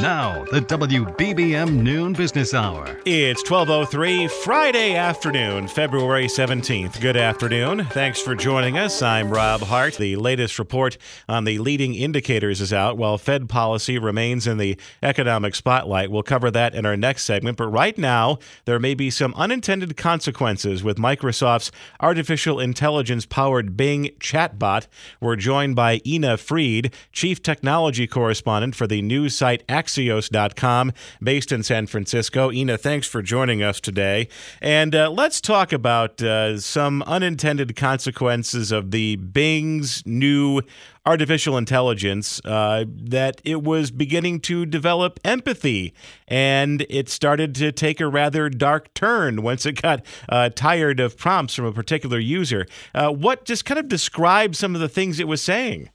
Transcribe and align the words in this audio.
Now, 0.00 0.44
the 0.50 0.62
WBBM 0.62 1.82
Noon 1.82 2.14
Business 2.14 2.54
Hour. 2.54 2.98
It's 3.04 3.42
12:03 3.42 4.28
Friday 4.28 4.94
afternoon, 4.96 5.68
February 5.68 6.26
17th. 6.26 7.02
Good 7.02 7.18
afternoon. 7.18 7.84
Thanks 7.84 8.22
for 8.22 8.34
joining 8.34 8.78
us. 8.78 9.02
I'm 9.02 9.28
Rob 9.28 9.60
Hart. 9.60 9.96
The 9.96 10.16
latest 10.16 10.58
report 10.58 10.96
on 11.28 11.44
the 11.44 11.58
leading 11.58 11.94
indicators 11.94 12.62
is 12.62 12.72
out 12.72 12.96
while 12.96 13.18
Fed 13.18 13.46
policy 13.50 13.98
remains 13.98 14.46
in 14.46 14.56
the 14.56 14.78
economic 15.02 15.54
spotlight. 15.54 16.10
We'll 16.10 16.22
cover 16.22 16.50
that 16.50 16.74
in 16.74 16.86
our 16.86 16.96
next 16.96 17.24
segment, 17.24 17.58
but 17.58 17.68
right 17.68 17.98
now 17.98 18.38
there 18.64 18.78
may 18.78 18.94
be 18.94 19.10
some 19.10 19.34
unintended 19.34 19.98
consequences 19.98 20.82
with 20.82 20.96
Microsoft's 20.96 21.70
artificial 22.00 22.58
intelligence 22.58 23.26
powered 23.26 23.76
Bing 23.76 24.12
chatbot. 24.18 24.86
We're 25.20 25.36
joined 25.36 25.76
by 25.76 26.00
Ina 26.06 26.38
Fried, 26.38 26.94
Chief 27.12 27.42
Technology 27.42 28.06
Correspondent 28.06 28.74
for 28.74 28.86
the 28.86 29.02
news 29.02 29.36
site 29.36 29.62
Axios.com, 29.90 30.92
based 31.22 31.52
in 31.52 31.62
San 31.62 31.86
Francisco. 31.86 32.52
Ina, 32.52 32.78
thanks 32.78 33.06
for 33.06 33.22
joining 33.22 33.62
us 33.62 33.80
today. 33.80 34.28
And 34.60 34.94
uh, 34.94 35.10
let's 35.10 35.40
talk 35.40 35.72
about 35.72 36.22
uh, 36.22 36.58
some 36.58 37.02
unintended 37.02 37.76
consequences 37.76 38.72
of 38.72 38.90
the 38.90 39.16
Bing's 39.16 40.06
new 40.06 40.62
artificial 41.06 41.56
intelligence 41.56 42.40
uh, 42.44 42.84
that 42.86 43.40
it 43.42 43.62
was 43.62 43.90
beginning 43.90 44.38
to 44.38 44.66
develop 44.66 45.18
empathy 45.24 45.94
and 46.28 46.84
it 46.90 47.08
started 47.08 47.54
to 47.54 47.72
take 47.72 48.00
a 48.00 48.06
rather 48.06 48.50
dark 48.50 48.92
turn 48.92 49.42
once 49.42 49.64
it 49.64 49.80
got 49.80 50.04
uh, 50.28 50.50
tired 50.50 51.00
of 51.00 51.16
prompts 51.16 51.54
from 51.54 51.64
a 51.64 51.72
particular 51.72 52.18
user. 52.18 52.66
Uh, 52.94 53.10
what 53.10 53.44
just 53.44 53.64
kind 53.64 53.80
of 53.80 53.88
describes 53.88 54.58
some 54.58 54.74
of 54.74 54.80
the 54.80 54.88
things 54.88 55.18
it 55.18 55.26
was 55.26 55.42
saying? 55.42 55.90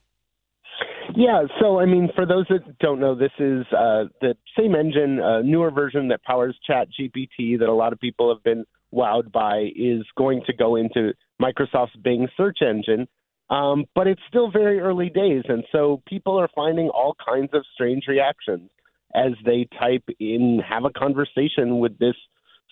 Yeah, 1.17 1.44
so 1.61 1.80
I 1.80 1.85
mean, 1.85 2.09
for 2.13 2.25
those 2.25 2.45
that 2.49 2.77
don't 2.80 2.99
know, 2.99 3.16
this 3.16 3.31
is 3.39 3.66
uh, 3.71 4.05
the 4.19 4.35
same 4.58 4.75
engine, 4.75 5.19
a 5.23 5.41
newer 5.44 5.71
version 5.71 6.09
that 6.09 6.23
powers 6.23 6.58
Chat 6.67 6.89
GPT 6.89 7.58
that 7.59 7.69
a 7.69 7.73
lot 7.73 7.94
of 7.94 7.99
people 7.99 8.33
have 8.33 8.44
been 8.44 8.66
wowed 8.94 9.31
by 9.31 9.69
is 9.75 10.05
going 10.17 10.41
to 10.47 10.53
go 10.53 10.75
into 10.75 11.13
Microsoft's 11.41 11.95
Bing 12.03 12.27
search 12.36 12.59
engine. 12.61 13.08
Um, 13.49 13.86
but 13.93 14.08
it's 14.08 14.21
still 14.27 14.49
very 14.49 14.80
early 14.80 15.09
days, 15.09 15.43
and 15.47 15.63
so 15.71 16.02
people 16.08 16.38
are 16.39 16.49
finding 16.55 16.89
all 16.89 17.16
kinds 17.23 17.52
of 17.53 17.63
strange 17.75 18.05
reactions 18.08 18.69
as 19.13 19.33
they 19.45 19.67
type 19.80 20.03
in, 20.19 20.61
have 20.67 20.83
a 20.83 20.89
conversation 20.89 21.77
with 21.80 21.97
this 21.99 22.16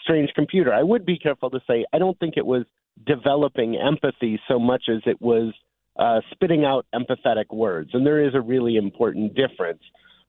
strange 0.02 0.32
computer. 0.36 0.74
I 0.74 0.84
would 0.84 1.06
be 1.06 1.18
careful 1.18 1.50
to 1.52 1.60
say 1.68 1.86
I 1.94 2.00
don't 2.00 2.20
think 2.20 2.34
it 2.38 2.46
was 2.46 2.66
developing 3.06 3.78
empathy 3.78 4.40
so 4.48 4.60
much 4.60 4.86
as 4.90 5.02
it 5.06 5.22
was 5.22 5.54
uh, 5.98 6.22
spitting 6.32 6.66
out 6.66 6.86
empathetic 6.94 7.52
words, 7.52 7.92
and 7.94 8.06
there 8.06 8.26
is 8.26 8.34
a 8.36 8.42
really 8.42 8.76
important 8.78 9.36
difference. 9.36 9.82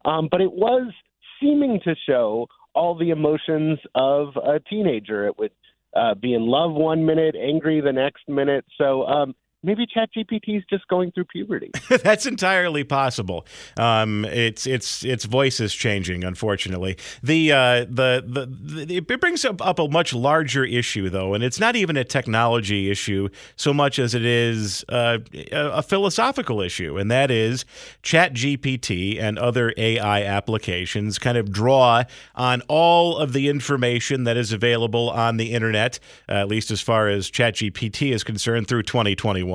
Um, 0.05 0.29
but 0.31 0.41
it 0.41 0.53
was 0.53 0.93
seeming 1.41 1.81
to 1.85 1.95
show 2.07 2.47
all 2.75 2.97
the 2.97 3.11
emotions 3.11 3.79
of 3.95 4.37
a 4.37 4.61
teenager. 4.69 5.27
It 5.27 5.39
would 5.39 5.53
uh, 5.97 6.15
be 6.15 6.35
in 6.35 6.47
love 6.47 6.73
one 6.73 7.07
minute, 7.07 7.35
angry 7.37 7.81
the 7.81 7.93
next 7.93 8.29
minute. 8.29 8.65
So 8.77 9.05
um, 9.05 9.35
maybe 9.65 9.87
ChatGPT 9.87 10.59
is 10.59 10.65
just 10.69 10.87
going 10.89 11.11
through 11.13 11.25
puberty. 11.25 11.71
That's 11.89 12.27
entirely 12.27 12.85
possible. 12.85 13.47
Um, 13.77 14.25
it's 14.27 14.67
it's 14.67 15.05
its 15.05 15.25
voice 15.25 15.59
is 15.59 15.75
changing, 15.75 16.23
unfortunately. 16.23 16.99
The 17.23 17.53
uh, 17.53 17.81
the, 17.89 18.23
the, 18.27 18.47
the 18.47 18.97
it 18.97 19.21
brings 19.21 19.45
up, 19.45 19.65
up 19.67 19.79
a 19.79 19.89
much 19.89 20.13
larger 20.13 20.65
issue 20.65 21.09
though, 21.09 21.35
and 21.35 21.43
it's 21.43 21.59
not 21.59 21.77
even 21.77 21.97
a 21.97 22.05
technology 22.05 22.91
issue 22.91 23.29
so 23.57 23.73
much 23.73 23.99
as 23.99 24.15
it 24.15 24.25
is 24.25 24.85
uh, 24.91 25.19
a 25.53 25.83
philosophical 25.83 26.61
issue, 26.61 26.99
and 26.99 27.11
that 27.11 27.31
is 27.31 27.65
ChatGPT 28.03 29.21
and 29.21 29.39
other 29.39 29.73
AI 29.77 30.23
applications 30.23 31.19
kind 31.19 31.39
of 31.39 31.51
draw 31.51 32.05
on 32.35 32.63
all 32.69 33.17
of 33.17 33.33
the 33.33 33.49
information 33.49 34.25
that 34.25 34.37
is 34.37 34.53
available 34.53 35.09
on 35.11 35.39
the 35.39 35.53
internet, 35.53 35.99
uh, 36.29 36.33
at 36.33 36.49
least 36.49 36.71
as 36.71 36.81
far 36.81 37.09
as 37.09 37.31
ChatGPT 37.31 38.13
is 38.13 38.23
concerned, 38.23 38.69
through 38.69 38.83
2021 38.83 39.54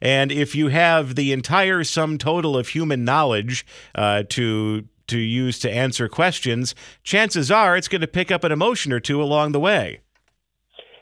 And 0.00 0.32
if 0.32 0.54
you 0.54 0.68
have 0.68 1.14
the 1.14 1.32
entire 1.32 1.84
sum 1.84 2.18
total 2.18 2.56
of 2.56 2.68
human 2.68 3.04
knowledge 3.04 3.66
uh, 3.94 4.24
to 4.30 4.88
to 5.08 5.18
use 5.18 5.60
to 5.60 5.70
answer 5.70 6.08
questions, 6.08 6.74
chances 7.04 7.50
are 7.50 7.76
it's 7.76 7.88
going 7.88 8.00
to 8.00 8.08
pick 8.08 8.32
up 8.32 8.42
an 8.42 8.50
emotion 8.50 8.92
or 8.92 8.98
two 8.98 9.22
along 9.22 9.52
the 9.52 9.60
way. 9.60 10.00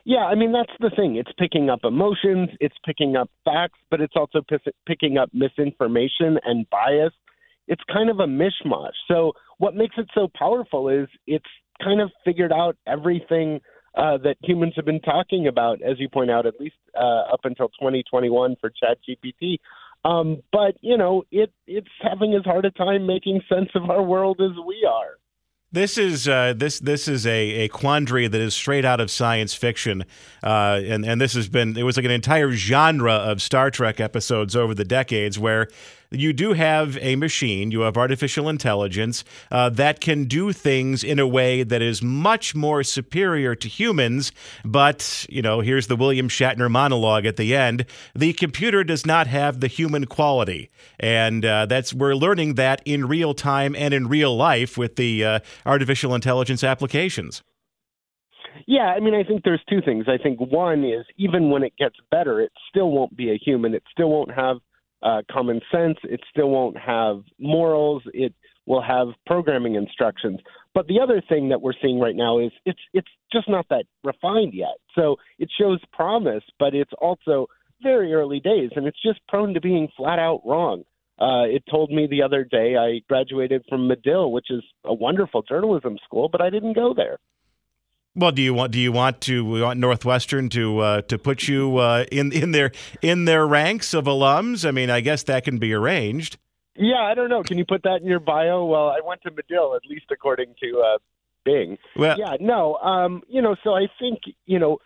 Yeah, 0.05 0.27
I 0.27 0.35
mean 0.35 0.53
that's 0.53 0.73
the 0.81 0.91
thing. 0.95 1.17
It's 1.17 1.33
picking 1.39 1.71
up 1.71 1.81
emotions, 1.85 2.51
it's 2.61 2.77
picking 2.85 3.17
up 3.17 3.31
facts, 3.45 3.79
but 3.91 4.03
it's 4.03 4.15
also 4.15 4.43
p- 4.47 4.73
picking 4.87 5.17
up 5.17 5.31
misinformation 5.33 6.39
and 6.45 6.69
bias. 6.69 7.13
It's 7.69 7.83
kind 7.91 8.11
of 8.11 8.21
a 8.21 8.27
mishmash. 8.27 8.93
So 9.09 9.33
what 9.57 9.75
makes 9.75 9.97
it 9.97 10.07
so 10.15 10.29
powerful 10.37 10.91
is 10.91 11.09
it's 11.27 11.49
kind 11.83 12.03
of 12.03 12.11
figured 12.25 12.53
out 12.53 12.77
everything 12.87 13.61
uh, 13.97 14.19
that 14.19 14.37
humans 14.43 14.75
have 14.77 14.85
been 14.85 15.01
talking 15.01 15.47
about, 15.47 15.81
as 15.83 16.01
you 16.01 16.09
point 16.09 16.31
out, 16.31 16.47
at 16.47 16.59
least 16.61 16.77
uh, 16.99 17.33
up 17.33 17.41
until 17.45 17.69
2021 17.69 18.57
for 18.61 18.71
ChatGPT. 18.71 19.59
Um, 20.05 20.43
but 20.53 20.77
you 20.81 20.99
know, 20.99 21.25
it 21.31 21.51
it's 21.67 21.89
having 22.03 22.35
as 22.35 22.45
hard 22.45 22.65
a 22.67 22.71
time 22.71 23.07
making 23.07 23.41
sense 23.49 23.71
of 23.75 23.89
our 23.89 24.03
world 24.03 24.41
as 24.41 24.57
we 24.67 24.87
are. 24.89 25.19
This 25.73 25.99
is 25.99 26.29
uh, 26.29 26.55
this 26.57 26.79
this 26.79 27.09
is 27.09 27.27
a, 27.27 27.65
a 27.65 27.69
quandary 27.69 28.29
that 28.29 28.41
is 28.41 28.55
straight 28.55 28.85
out 28.85 29.01
of 29.01 29.11
science 29.11 29.55
fiction, 29.55 30.05
uh, 30.43 30.81
and 30.85 31.05
and 31.05 31.21
this 31.21 31.35
has 31.35 31.49
been 31.49 31.77
it 31.77 31.83
was 31.83 31.97
like 31.97 32.05
an 32.05 32.13
entire 32.13 32.53
genre 32.53 33.15
of 33.15 33.43
Star 33.43 33.73
Trek 33.73 33.99
episodes 33.99 34.55
over 34.55 34.73
the 34.73 34.85
decades 34.85 35.37
where 35.37 35.69
you 36.11 36.33
do 36.33 36.53
have 36.53 36.99
a 37.01 37.17
machine, 37.17 37.71
you 37.71 37.81
have 37.81 37.97
artificial 37.97 38.49
intelligence 38.49 39.25
uh, 39.51 39.69
that 39.71 40.01
can 40.01 40.25
do 40.25 40.53
things 40.53 41.05
in 41.05 41.19
a 41.19 41.27
way 41.27 41.63
that 41.63 41.83
is 41.83 42.03
much 42.03 42.55
more 42.55 42.83
superior 42.83 43.55
to 43.55 43.69
humans. 43.69 44.33
But, 44.65 45.27
you 45.29 45.43
know, 45.43 45.61
here's 45.61 45.87
the 45.87 45.97
William 45.97 46.29
Shatner 46.29 46.71
monologue 46.71 47.27
at 47.27 47.37
the 47.37 47.55
end 47.55 47.87
the 48.15 48.33
computer 48.33 48.85
does 48.85 49.05
not 49.07 49.27
have 49.27 49.61
the 49.61 49.67
human 49.67 50.07
quality. 50.07 50.71
And 50.99 51.45
uh, 51.45 51.67
that's 51.67 51.93
we're 51.93 52.15
learning 52.15 52.55
that 52.55 52.83
in 52.85 53.07
real 53.07 53.35
time 53.35 53.75
and 53.77 53.93
in 53.95 54.09
real 54.09 54.37
life 54.37 54.79
with 54.79 54.97
the 54.97 55.25
uh, 55.25 55.39
artificial 55.67 56.15
intelligence 56.15 56.65
applications. 56.65 57.43
Yeah, 58.67 58.87
I 58.87 59.01
mean, 59.01 59.15
I 59.15 59.25
think 59.25 59.43
there's 59.45 59.63
two 59.69 59.81
things. 59.85 60.07
I 60.09 60.17
think 60.17 60.41
one 60.41 60.85
is 60.85 61.05
even 61.17 61.51
when 61.51 61.63
it 61.63 61.75
gets 61.77 61.97
better, 62.11 62.41
it 62.41 62.53
still 62.71 62.91
won't 62.91 63.17
be 63.17 63.31
a 63.31 63.37
human. 63.37 63.75
It 63.75 63.83
still 63.91 64.11
won't 64.11 64.33
have 64.33 64.59
uh, 65.05 65.23
common 65.31 65.61
sense. 65.71 65.99
It 66.05 66.21
still 66.31 66.49
won't 66.49 66.79
have 66.79 67.23
morals. 67.39 68.03
It 68.13 68.35
will 68.67 68.83
have 68.83 69.09
programming 69.27 69.75
instructions. 69.75 70.41
But 70.75 70.89
the 70.89 70.99
other 71.01 71.23
thing 71.29 71.51
that 71.51 71.61
we're 71.63 71.75
seeing 71.81 72.01
right 72.01 72.17
now 72.17 72.39
is 72.41 72.51
it's 72.65 72.81
it's 72.93 73.11
just 73.33 73.49
not 73.49 73.67
that 73.71 73.85
refined 74.03 74.55
yet. 74.55 74.77
So 74.95 75.17
it 75.39 75.51
shows 75.61 75.81
promise, 75.93 76.43
but 76.59 76.75
it's 76.75 76.93
also 77.01 77.47
very 77.83 78.15
early 78.15 78.41
days, 78.41 78.71
and 78.75 78.87
it's 78.87 79.01
just 79.03 79.21
prone 79.29 79.55
to 79.55 79.61
being 79.61 79.89
flat 79.97 80.19
out 80.19 80.41
wrong. 80.45 80.85
Uh, 81.21 81.45
it 81.45 81.63
told 81.71 81.91
me 81.91 82.09
the 82.09 82.23
other 82.23 82.43
day 82.43 82.77
I 82.77 83.01
graduated 83.09 83.63
from 83.69 83.87
Medill, 83.87 84.33
which 84.33 84.51
is 84.51 84.65
a 84.85 84.93
wonderful 84.93 85.43
journalism 85.43 85.97
school, 86.05 86.29
but 86.29 86.41
I 86.41 86.51
didn't 86.51 86.73
go 86.73 86.93
there. 86.93 87.19
Well, 88.17 88.31
do 88.31 88.43
you 88.43 88.55
want 88.55 88.71
do 88.71 88.79
you 88.79 88.93
want 88.93 89.21
to 89.23 89.45
we 89.45 89.61
want 89.61 89.81
Northwestern 89.81 90.49
to 90.51 90.79
uh, 90.79 91.03
to 91.03 91.19
put 91.19 91.49
you 91.49 91.79
uh, 91.79 92.05
in 92.13 92.33
in 92.33 92.53
their 92.53 92.71
in 93.03 93.25
their 93.25 93.47
ranks 93.47 93.93
of 93.93 94.05
alums? 94.05 94.67
I 94.67 94.71
mean, 94.71 94.89
I 94.89 95.01
guess 95.01 95.25
that 95.25 95.45
can 95.45 95.59
be 95.59 95.73
arranged. 95.73 96.39
Yeah, 96.77 97.01
I 97.01 97.15
don't 97.15 97.29
know. 97.29 97.43
Can 97.43 97.59
you 97.59 97.65
put 97.65 97.83
that 97.83 98.01
in 98.03 98.07
your 98.07 98.21
bio? 98.21 98.65
Well, 98.67 98.89
I 98.89 99.01
went 99.05 99.23
to 99.23 99.31
Medill, 99.31 99.75
at 99.75 99.83
least 99.89 100.07
according 100.13 100.55
to 100.61 100.81
uh, 100.81 100.99
Bing. 101.45 101.79
Well, 101.97 102.19
yeah, 102.19 102.37
no, 102.41 102.77
um, 102.77 103.23
you 103.29 103.43
know, 103.43 103.57
so 103.65 103.75
I 103.75 103.87
think 103.99 104.21
you 104.47 104.61
know 104.61 104.79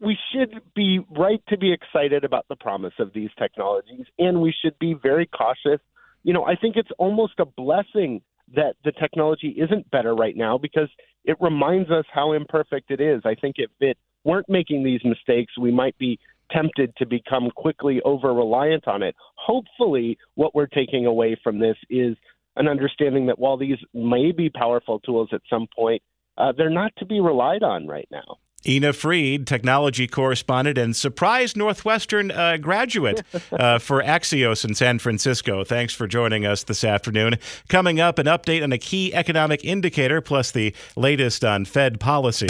we 0.00 0.16
should 0.32 0.60
be 0.74 1.00
right 1.10 1.42
to 1.48 1.58
be 1.58 1.72
excited 1.72 2.24
about 2.24 2.46
the 2.48 2.56
promise 2.56 2.94
of 3.00 3.12
these 3.12 3.30
technologies, 3.38 4.06
and 4.18 4.40
we 4.40 4.54
should 4.62 4.78
be 4.78 4.94
very 4.94 5.26
cautious. 5.26 5.80
You 6.22 6.32
know, 6.32 6.44
I 6.44 6.54
think 6.54 6.76
it's 6.76 6.90
almost 6.98 7.34
a 7.38 7.44
blessing 7.44 8.22
that 8.54 8.74
the 8.84 8.92
technology 8.92 9.56
isn't 9.58 9.90
better 9.90 10.14
right 10.14 10.36
now 10.36 10.58
because 10.58 10.88
it 11.24 11.36
reminds 11.40 11.90
us 11.90 12.04
how 12.12 12.32
imperfect 12.32 12.90
it 12.90 13.00
is. 13.00 13.22
I 13.24 13.34
think 13.34 13.56
if 13.58 13.70
it 13.80 13.96
weren't 14.24 14.48
making 14.48 14.84
these 14.84 15.00
mistakes, 15.04 15.52
we 15.58 15.70
might 15.70 15.96
be 15.98 16.18
tempted 16.50 16.94
to 16.96 17.06
become 17.06 17.50
quickly 17.54 18.00
over 18.04 18.32
reliant 18.32 18.86
on 18.86 19.02
it. 19.02 19.14
Hopefully, 19.36 20.18
what 20.34 20.54
we're 20.54 20.66
taking 20.66 21.06
away 21.06 21.36
from 21.42 21.58
this 21.58 21.76
is 21.88 22.16
an 22.56 22.68
understanding 22.68 23.26
that 23.26 23.38
while 23.38 23.56
these 23.56 23.78
may 23.94 24.32
be 24.32 24.50
powerful 24.50 25.00
tools 25.00 25.30
at 25.32 25.40
some 25.48 25.66
point, 25.74 26.02
uh, 26.36 26.52
they're 26.56 26.70
not 26.70 26.92
to 26.98 27.06
be 27.06 27.20
relied 27.20 27.62
on 27.62 27.86
right 27.86 28.08
now. 28.10 28.38
Ina 28.66 28.92
Fried, 28.92 29.46
technology 29.46 30.06
correspondent 30.06 30.78
and 30.78 30.94
surprise 30.94 31.56
Northwestern 31.56 32.30
uh, 32.30 32.56
graduate 32.58 33.22
uh, 33.52 33.78
for 33.78 34.02
Axios 34.02 34.64
in 34.64 34.74
San 34.74 34.98
Francisco. 34.98 35.64
Thanks 35.64 35.94
for 35.94 36.06
joining 36.06 36.46
us 36.46 36.62
this 36.64 36.84
afternoon. 36.84 37.38
Coming 37.68 38.00
up, 38.00 38.18
an 38.18 38.26
update 38.26 38.62
on 38.62 38.72
a 38.72 38.78
key 38.78 39.12
economic 39.14 39.64
indicator 39.64 40.20
plus 40.20 40.50
the 40.50 40.74
latest 40.96 41.44
on 41.44 41.64
Fed 41.64 41.98
policy. 41.98 42.46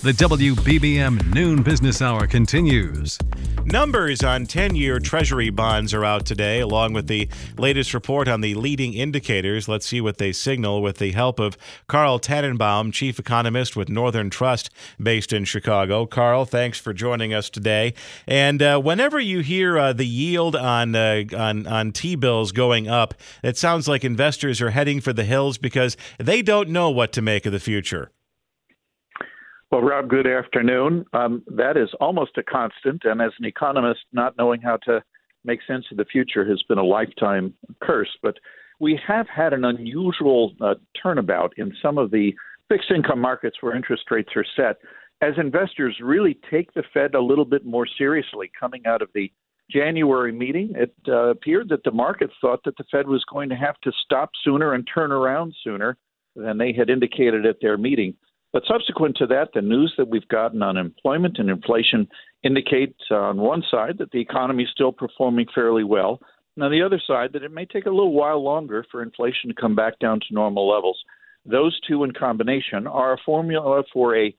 The 0.00 0.12
WBBM 0.12 1.34
Noon 1.34 1.62
Business 1.62 2.00
Hour 2.00 2.26
continues. 2.26 3.18
Numbers 3.64 4.22
on 4.22 4.46
10 4.46 4.76
year 4.76 4.98
Treasury 4.98 5.50
bonds 5.50 5.92
are 5.92 6.04
out 6.04 6.24
today, 6.24 6.60
along 6.60 6.94
with 6.94 7.06
the 7.06 7.28
latest 7.58 7.92
report 7.92 8.28
on 8.28 8.40
the 8.40 8.54
leading 8.54 8.94
indicators. 8.94 9.68
Let's 9.68 9.86
see 9.86 10.00
what 10.00 10.16
they 10.16 10.32
signal 10.32 10.80
with 10.80 10.98
the 10.98 11.10
help 11.10 11.38
of 11.38 11.58
Carl 11.86 12.18
Tannenbaum, 12.18 12.92
chief 12.92 13.18
economist 13.18 13.76
with 13.76 13.88
Northern 13.88 14.30
Trust, 14.30 14.70
based 15.02 15.32
in 15.34 15.37
Chicago. 15.44 16.06
Carl, 16.06 16.44
thanks 16.44 16.78
for 16.78 16.92
joining 16.92 17.34
us 17.34 17.50
today. 17.50 17.94
And 18.26 18.62
uh, 18.62 18.80
whenever 18.80 19.20
you 19.20 19.40
hear 19.40 19.78
uh, 19.78 19.92
the 19.92 20.06
yield 20.06 20.56
on, 20.56 20.94
uh, 20.94 21.24
on, 21.36 21.66
on 21.66 21.92
T 21.92 22.16
bills 22.16 22.52
going 22.52 22.88
up, 22.88 23.14
it 23.42 23.56
sounds 23.56 23.88
like 23.88 24.04
investors 24.04 24.60
are 24.60 24.70
heading 24.70 25.00
for 25.00 25.12
the 25.12 25.24
hills 25.24 25.58
because 25.58 25.96
they 26.18 26.42
don't 26.42 26.68
know 26.68 26.90
what 26.90 27.12
to 27.12 27.22
make 27.22 27.46
of 27.46 27.52
the 27.52 27.60
future. 27.60 28.10
Well, 29.70 29.82
Rob, 29.82 30.08
good 30.08 30.26
afternoon. 30.26 31.04
Um, 31.12 31.42
that 31.48 31.76
is 31.76 31.90
almost 32.00 32.38
a 32.38 32.42
constant, 32.42 33.02
and 33.04 33.20
as 33.20 33.32
an 33.38 33.44
economist, 33.44 34.00
not 34.12 34.34
knowing 34.38 34.62
how 34.62 34.78
to 34.84 35.02
make 35.44 35.60
sense 35.66 35.84
of 35.90 35.98
the 35.98 36.06
future 36.06 36.44
has 36.48 36.62
been 36.68 36.78
a 36.78 36.84
lifetime 36.84 37.52
curse. 37.82 38.08
But 38.22 38.38
we 38.80 38.98
have 39.06 39.26
had 39.28 39.52
an 39.52 39.64
unusual 39.64 40.54
uh, 40.60 40.74
turnabout 41.02 41.52
in 41.58 41.72
some 41.82 41.98
of 41.98 42.10
the 42.10 42.32
fixed 42.68 42.90
income 42.90 43.20
markets 43.20 43.56
where 43.60 43.76
interest 43.76 44.04
rates 44.10 44.30
are 44.36 44.44
set 44.56 44.76
as 45.20 45.34
investors 45.36 45.96
really 46.02 46.38
take 46.50 46.72
the 46.74 46.84
Fed 46.94 47.14
a 47.14 47.20
little 47.20 47.44
bit 47.44 47.64
more 47.64 47.86
seriously 47.98 48.50
coming 48.58 48.86
out 48.86 49.02
of 49.02 49.08
the 49.14 49.32
January 49.70 50.32
meeting, 50.32 50.72
it 50.76 50.94
uh, 51.08 51.28
appeared 51.30 51.68
that 51.68 51.84
the 51.84 51.90
market 51.90 52.30
thought 52.40 52.60
that 52.64 52.76
the 52.78 52.84
Fed 52.90 53.06
was 53.06 53.24
going 53.30 53.48
to 53.48 53.56
have 53.56 53.78
to 53.82 53.92
stop 54.04 54.30
sooner 54.42 54.72
and 54.72 54.88
turn 54.92 55.12
around 55.12 55.54
sooner 55.62 55.96
than 56.36 56.56
they 56.56 56.72
had 56.72 56.88
indicated 56.88 57.44
at 57.44 57.56
their 57.60 57.76
meeting. 57.76 58.14
But 58.52 58.62
subsequent 58.66 59.16
to 59.16 59.26
that, 59.26 59.48
the 59.52 59.60
news 59.60 59.92
that 59.98 60.08
we've 60.08 60.26
gotten 60.28 60.62
on 60.62 60.78
employment 60.78 61.38
and 61.38 61.50
inflation 61.50 62.08
indicate 62.42 62.94
uh, 63.10 63.16
on 63.16 63.36
one 63.36 63.62
side 63.70 63.98
that 63.98 64.10
the 64.10 64.20
economy 64.20 64.62
is 64.62 64.70
still 64.72 64.92
performing 64.92 65.46
fairly 65.54 65.84
well, 65.84 66.20
and 66.56 66.64
on 66.64 66.70
the 66.70 66.82
other 66.82 67.00
side 67.06 67.32
that 67.34 67.42
it 67.42 67.52
may 67.52 67.66
take 67.66 67.86
a 67.86 67.90
little 67.90 68.12
while 68.12 68.42
longer 68.42 68.86
for 68.90 69.02
inflation 69.02 69.48
to 69.50 69.60
come 69.60 69.74
back 69.74 69.98
down 69.98 70.20
to 70.20 70.34
normal 70.34 70.66
levels. 70.66 70.98
Those 71.44 71.78
two 71.86 72.04
in 72.04 72.12
combination 72.12 72.86
are 72.86 73.14
a 73.14 73.18
formula 73.24 73.82
for 73.92 74.16
a 74.16 74.34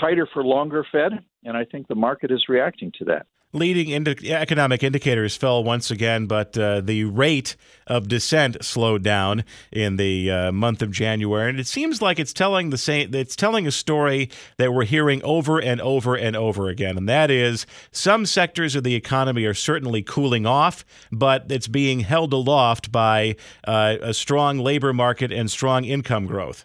tighter 0.00 0.28
for 0.32 0.44
longer 0.44 0.84
Fed, 0.90 1.12
and 1.44 1.56
I 1.56 1.64
think 1.64 1.88
the 1.88 1.94
market 1.94 2.30
is 2.30 2.44
reacting 2.48 2.92
to 2.98 3.04
that. 3.06 3.26
Leading 3.54 3.92
economic 3.92 4.82
indicators 4.82 5.36
fell 5.36 5.62
once 5.62 5.90
again, 5.90 6.24
but 6.24 6.56
uh, 6.56 6.80
the 6.80 7.04
rate 7.04 7.54
of 7.86 8.08
descent 8.08 8.64
slowed 8.64 9.02
down 9.02 9.44
in 9.70 9.96
the 9.96 10.30
uh, 10.30 10.52
month 10.52 10.80
of 10.80 10.90
January, 10.90 11.50
and 11.50 11.60
it 11.60 11.66
seems 11.66 12.00
like 12.00 12.18
it's 12.18 12.32
telling 12.32 12.70
the 12.70 12.78
same. 12.78 13.14
It's 13.14 13.36
telling 13.36 13.66
a 13.66 13.70
story 13.70 14.30
that 14.56 14.72
we're 14.72 14.86
hearing 14.86 15.22
over 15.22 15.58
and 15.58 15.82
over 15.82 16.16
and 16.16 16.34
over 16.34 16.70
again, 16.70 16.96
and 16.96 17.06
that 17.10 17.30
is 17.30 17.66
some 17.90 18.24
sectors 18.24 18.74
of 18.74 18.84
the 18.84 18.94
economy 18.94 19.44
are 19.44 19.52
certainly 19.52 20.02
cooling 20.02 20.46
off, 20.46 20.82
but 21.10 21.44
it's 21.52 21.68
being 21.68 22.00
held 22.00 22.32
aloft 22.32 22.90
by 22.90 23.36
uh, 23.64 23.96
a 24.00 24.14
strong 24.14 24.60
labor 24.60 24.94
market 24.94 25.30
and 25.30 25.50
strong 25.50 25.84
income 25.84 26.24
growth. 26.24 26.64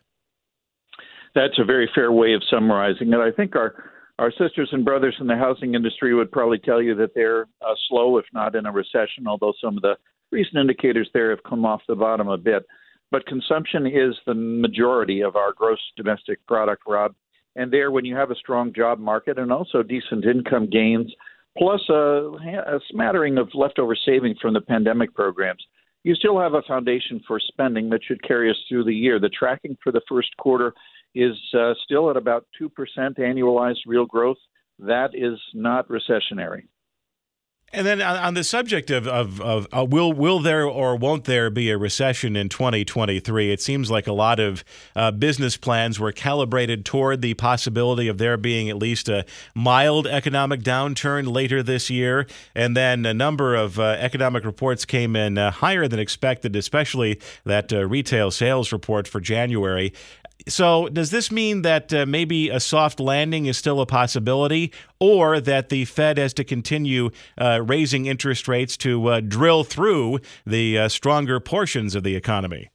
That's 1.38 1.60
a 1.60 1.64
very 1.64 1.88
fair 1.94 2.12
way 2.12 2.34
of 2.34 2.42
summarizing 2.50 3.14
it. 3.14 3.20
I 3.20 3.30
think 3.32 3.56
our 3.56 3.76
our 4.18 4.32
sisters 4.32 4.70
and 4.72 4.84
brothers 4.84 5.16
in 5.20 5.28
the 5.28 5.36
housing 5.36 5.76
industry 5.76 6.16
would 6.16 6.32
probably 6.32 6.58
tell 6.58 6.82
you 6.82 6.96
that 6.96 7.12
they're 7.14 7.44
uh, 7.62 7.76
slow, 7.88 8.18
if 8.18 8.26
not 8.34 8.56
in 8.56 8.66
a 8.66 8.72
recession, 8.72 9.28
although 9.28 9.54
some 9.62 9.78
of 9.78 9.84
the 9.84 9.96
recent 10.32 10.58
indicators 10.58 11.08
there 11.14 11.30
have 11.30 11.44
come 11.48 11.64
off 11.64 11.82
the 11.88 11.94
bottom 11.94 12.28
a 12.28 12.38
bit. 12.38 12.66
But 13.12 13.28
consumption 13.28 13.86
is 13.86 14.16
the 14.26 14.34
majority 14.34 15.22
of 15.22 15.36
our 15.36 15.54
gross 15.54 15.78
domestic 15.96 16.44
product, 16.48 16.82
Rob. 16.88 17.14
And 17.56 17.72
there, 17.72 17.92
when 17.92 18.06
you 18.06 18.16
have 18.16 18.32
a 18.32 18.36
strong 18.36 18.74
job 18.74 18.98
market 18.98 19.38
and 19.38 19.52
also 19.52 19.84
decent 19.84 20.26
income 20.26 20.68
gains, 20.68 21.14
plus 21.56 21.82
a, 21.90 21.94
a 21.94 22.80
smattering 22.90 23.38
of 23.38 23.50
leftover 23.54 23.96
savings 23.96 24.40
from 24.42 24.56
the 24.56 24.62
pandemic 24.62 25.14
programs, 25.14 25.64
you 26.04 26.16
still 26.16 26.40
have 26.40 26.56
a 26.56 26.64
foundation 26.64 27.22
for 27.28 27.40
spending 27.40 27.90
that 27.92 28.04
should 28.04 28.24
carry 28.24 28.50
us 28.50 28.58
through 28.68 28.86
the 28.86 28.94
year. 28.94 29.20
The 29.20 29.30
tracking 29.30 29.78
for 29.84 29.92
the 29.92 30.02
first 30.10 30.36
quarter 30.38 30.74
is 31.18 31.36
uh, 31.58 31.74
still 31.84 32.10
at 32.10 32.18
about 32.18 32.46
2% 32.62 32.70
annualized 33.18 33.80
real 33.86 34.06
growth. 34.06 34.38
That 34.80 35.10
is 35.14 35.40
not 35.54 35.88
recessionary. 35.90 36.68
And 37.74 37.86
then 37.86 38.02
on, 38.02 38.34
the 38.34 38.46
subject 38.46 38.90
of, 38.90 39.10
of, 39.10 39.42
of 39.42 39.68
uh, 39.76 39.84
will 39.84 40.14
will 40.14 40.40
there 40.40 40.66
or 40.66 40.96
won't 40.96 41.26
there 41.26 41.50
be 41.50 41.70
a 41.70 41.78
recession 41.78 42.38
in 42.38 42.48
2023? 42.48 43.52
It 43.52 43.60
seems 43.60 43.92
like 43.92 44.08
a 44.08 44.14
lot 44.14 44.40
of 44.40 44.64
uh, 44.96 45.12
business 45.12 45.58
plans 45.58 46.00
were 46.00 46.14
calibrated 46.14 46.86
toward 46.86 47.22
the 47.22 47.34
possibility 47.34 48.08
of 48.08 48.20
there 48.20 48.38
being 48.38 48.70
at 48.70 48.78
least 48.78 49.10
a 49.10 49.26
mild 49.54 50.08
economic 50.08 50.62
downturn 50.62 51.30
later 51.30 51.62
this 51.62 51.90
year. 51.90 52.26
And 52.56 52.76
then 52.76 53.06
a 53.06 53.14
number 53.14 53.54
of 53.54 53.78
uh, 53.78 53.98
economic 54.00 54.46
reports 54.46 54.86
came 54.86 55.18
in 55.18 55.38
uh, 55.38 55.52
higher 55.52 55.90
than 55.90 56.00
expected, 56.00 56.56
especially 56.56 57.20
that 57.44 57.74
uh, 57.74 57.86
retail 57.86 58.32
sales 58.32 58.72
report 58.72 59.10
for 59.10 59.20
January. 59.20 59.92
So, 60.48 60.88
does 60.88 61.12
this 61.12 61.32
mean 61.32 61.64
that 61.64 61.94
uh, 61.94 62.06
maybe 62.06 62.50
a 62.50 62.60
soft 62.60 63.00
landing 63.00 63.48
is 63.48 63.58
still 63.58 63.82
a 63.82 63.86
possibility, 63.86 64.72
or 65.00 65.42
that 65.42 65.70
the 65.70 65.86
Fed 65.86 66.18
has 66.18 66.34
to 66.36 66.44
continue 66.44 67.10
uh, 67.38 67.62
raising 67.66 68.06
interest 68.06 68.48
rates 68.48 68.78
to 68.78 69.08
uh, 69.08 69.20
drill 69.20 69.64
through 69.64 70.20
the 70.46 70.78
uh, 70.78 70.90
stronger 70.90 71.40
portions 71.40 71.96
of 71.96 72.04
the 72.04 72.16
economy? 72.16 72.70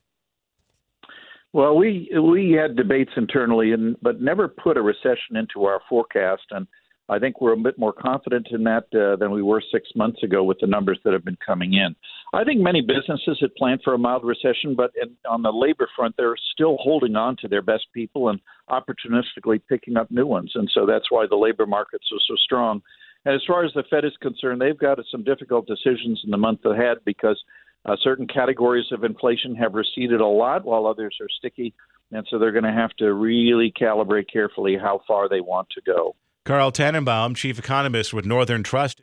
Well, 1.55 1.76
we 1.76 2.11
we 2.19 2.53
had 2.53 2.76
debates 2.76 3.12
internally, 3.16 3.73
and 3.73 3.97
but 4.02 4.21
never 4.21 4.49
put 4.49 4.76
a 4.76 4.83
recession 4.83 5.37
into 5.37 5.64
our 5.64 5.81
forecast, 5.88 6.45
and 6.50 6.66
I 7.09 7.19
think 7.19 7.40
we're 7.40 7.52
a 7.52 7.59
bit 7.59 7.78
more 7.78 7.92
confident 7.92 8.49
in 8.50 8.64
that 8.64 8.85
uh, 8.95 9.16
than 9.16 9.31
we 9.31 9.42
were 9.42 9.62
six 9.73 9.88
months 9.95 10.23
ago 10.23 10.42
with 10.42 10.59
the 10.61 10.66
numbers 10.66 10.99
that 11.04 11.12
have 11.12 11.25
been 11.25 11.38
coming 11.45 11.75
in. 11.75 11.95
I 12.34 12.44
think 12.44 12.60
many 12.60 12.80
businesses 12.80 13.38
had 13.42 13.54
planned 13.56 13.80
for 13.84 13.92
a 13.92 13.98
mild 13.98 14.24
recession, 14.24 14.74
but 14.74 14.92
on 15.28 15.42
the 15.42 15.52
labor 15.52 15.86
front, 15.94 16.14
they're 16.16 16.36
still 16.54 16.78
holding 16.80 17.14
on 17.14 17.36
to 17.42 17.48
their 17.48 17.60
best 17.60 17.86
people 17.92 18.30
and 18.30 18.40
opportunistically 18.70 19.60
picking 19.68 19.98
up 19.98 20.10
new 20.10 20.26
ones. 20.26 20.52
And 20.54 20.70
so 20.72 20.86
that's 20.86 21.10
why 21.10 21.26
the 21.28 21.36
labor 21.36 21.66
markets 21.66 22.06
are 22.10 22.20
so 22.26 22.34
strong. 22.36 22.80
And 23.26 23.34
as 23.34 23.42
far 23.46 23.64
as 23.64 23.72
the 23.74 23.84
Fed 23.90 24.06
is 24.06 24.16
concerned, 24.22 24.62
they've 24.62 24.78
got 24.78 24.98
some 25.10 25.24
difficult 25.24 25.66
decisions 25.66 26.22
in 26.24 26.30
the 26.30 26.38
month 26.38 26.64
ahead 26.64 26.98
because 27.04 27.38
uh, 27.84 27.96
certain 28.02 28.26
categories 28.26 28.86
of 28.92 29.04
inflation 29.04 29.54
have 29.56 29.74
receded 29.74 30.20
a 30.20 30.26
lot 30.26 30.64
while 30.64 30.86
others 30.86 31.16
are 31.20 31.28
sticky. 31.38 31.74
And 32.12 32.26
so 32.30 32.38
they're 32.38 32.52
going 32.52 32.64
to 32.64 32.72
have 32.72 32.92
to 32.98 33.12
really 33.12 33.72
calibrate 33.78 34.32
carefully 34.32 34.78
how 34.80 35.02
far 35.06 35.28
they 35.28 35.40
want 35.40 35.68
to 35.74 35.82
go. 35.84 36.16
Carl 36.44 36.72
Tannenbaum, 36.72 37.34
chief 37.34 37.58
economist 37.58 38.14
with 38.14 38.24
Northern 38.24 38.62
Trust 38.62 39.02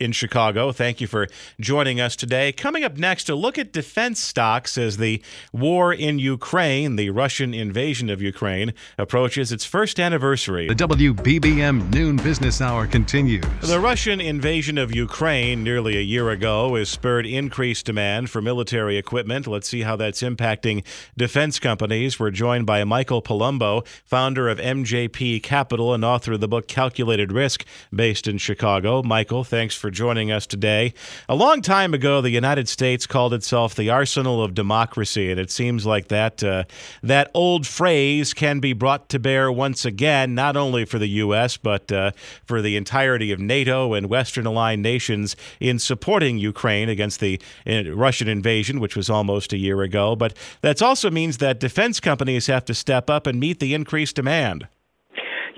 in 0.00 0.12
Chicago. 0.12 0.72
Thank 0.72 1.00
you 1.00 1.06
for 1.06 1.28
joining 1.60 2.00
us 2.00 2.16
today. 2.16 2.52
Coming 2.52 2.82
up 2.82 2.96
next, 2.96 3.28
a 3.28 3.34
look 3.34 3.58
at 3.58 3.72
defense 3.72 4.18
stocks 4.18 4.78
as 4.78 4.96
the 4.96 5.22
war 5.52 5.92
in 5.92 6.18
Ukraine, 6.18 6.96
the 6.96 7.10
Russian 7.10 7.52
invasion 7.52 8.08
of 8.08 8.22
Ukraine, 8.22 8.72
approaches 8.98 9.52
its 9.52 9.64
first 9.64 10.00
anniversary. 10.00 10.66
The 10.68 10.74
WBBM 10.74 11.92
Noon 11.92 12.16
Business 12.16 12.60
Hour 12.60 12.86
continues. 12.86 13.44
The 13.60 13.78
Russian 13.78 14.20
invasion 14.20 14.78
of 14.78 14.94
Ukraine 14.94 15.62
nearly 15.62 15.98
a 15.98 16.02
year 16.02 16.30
ago 16.30 16.74
has 16.76 16.88
spurred 16.88 17.26
increased 17.26 17.84
demand 17.84 18.30
for 18.30 18.40
military 18.40 18.96
equipment. 18.96 19.46
Let's 19.46 19.68
see 19.68 19.82
how 19.82 19.96
that's 19.96 20.22
impacting 20.22 20.84
defense 21.16 21.58
companies. 21.58 22.18
We're 22.18 22.30
joined 22.30 22.64
by 22.64 22.82
Michael 22.84 23.20
Palumbo, 23.20 23.86
founder 23.86 24.48
of 24.48 24.58
MJP 24.58 25.42
Capital 25.42 25.92
and 25.92 26.04
author 26.04 26.32
of 26.32 26.40
the 26.40 26.48
book 26.48 26.68
Calculated 26.68 27.32
Risk, 27.32 27.66
based 27.94 28.26
in 28.26 28.38
Chicago. 28.38 29.02
Michael, 29.02 29.44
thanks 29.44 29.74
for 29.74 29.89
for 29.90 29.94
joining 29.94 30.30
us 30.30 30.46
today. 30.46 30.94
A 31.28 31.34
long 31.34 31.62
time 31.62 31.94
ago, 31.94 32.20
the 32.20 32.30
United 32.30 32.68
States 32.68 33.08
called 33.08 33.34
itself 33.34 33.74
the 33.74 33.90
arsenal 33.90 34.42
of 34.42 34.54
democracy, 34.54 35.32
and 35.32 35.40
it 35.40 35.50
seems 35.50 35.84
like 35.84 36.08
that 36.08 36.44
uh, 36.44 36.64
that 37.02 37.28
old 37.34 37.66
phrase 37.66 38.32
can 38.32 38.60
be 38.60 38.72
brought 38.72 39.08
to 39.08 39.18
bear 39.18 39.50
once 39.50 39.84
again, 39.84 40.32
not 40.34 40.56
only 40.56 40.84
for 40.84 41.00
the 41.00 41.08
U.S. 41.24 41.56
but 41.56 41.90
uh, 41.90 42.12
for 42.44 42.62
the 42.62 42.76
entirety 42.76 43.32
of 43.32 43.40
NATO 43.40 43.94
and 43.94 44.08
Western 44.08 44.46
aligned 44.46 44.82
nations 44.82 45.34
in 45.58 45.80
supporting 45.80 46.38
Ukraine 46.38 46.88
against 46.88 47.18
the 47.18 47.40
uh, 47.66 47.90
Russian 47.92 48.28
invasion, 48.28 48.78
which 48.78 48.94
was 48.94 49.10
almost 49.10 49.52
a 49.52 49.58
year 49.58 49.82
ago. 49.82 50.14
But 50.14 50.36
that 50.62 50.80
also 50.80 51.10
means 51.10 51.38
that 51.38 51.58
defense 51.58 51.98
companies 51.98 52.46
have 52.46 52.64
to 52.66 52.74
step 52.74 53.10
up 53.10 53.26
and 53.26 53.40
meet 53.40 53.58
the 53.58 53.74
increased 53.74 54.14
demand. 54.16 54.68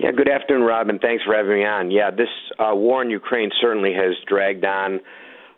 Yeah, 0.03 0.11
good 0.11 0.27
afternoon, 0.27 0.67
Rob, 0.67 0.89
and 0.89 0.99
thanks 0.99 1.23
for 1.23 1.33
having 1.33 1.53
me 1.53 1.63
on. 1.63 1.89
Yeah, 1.89 2.11
this 2.11 2.27
uh, 2.59 2.75
war 2.75 3.01
in 3.01 3.09
Ukraine 3.09 3.51
certainly 3.61 3.93
has 3.93 4.15
dragged 4.27 4.65
on 4.65 4.99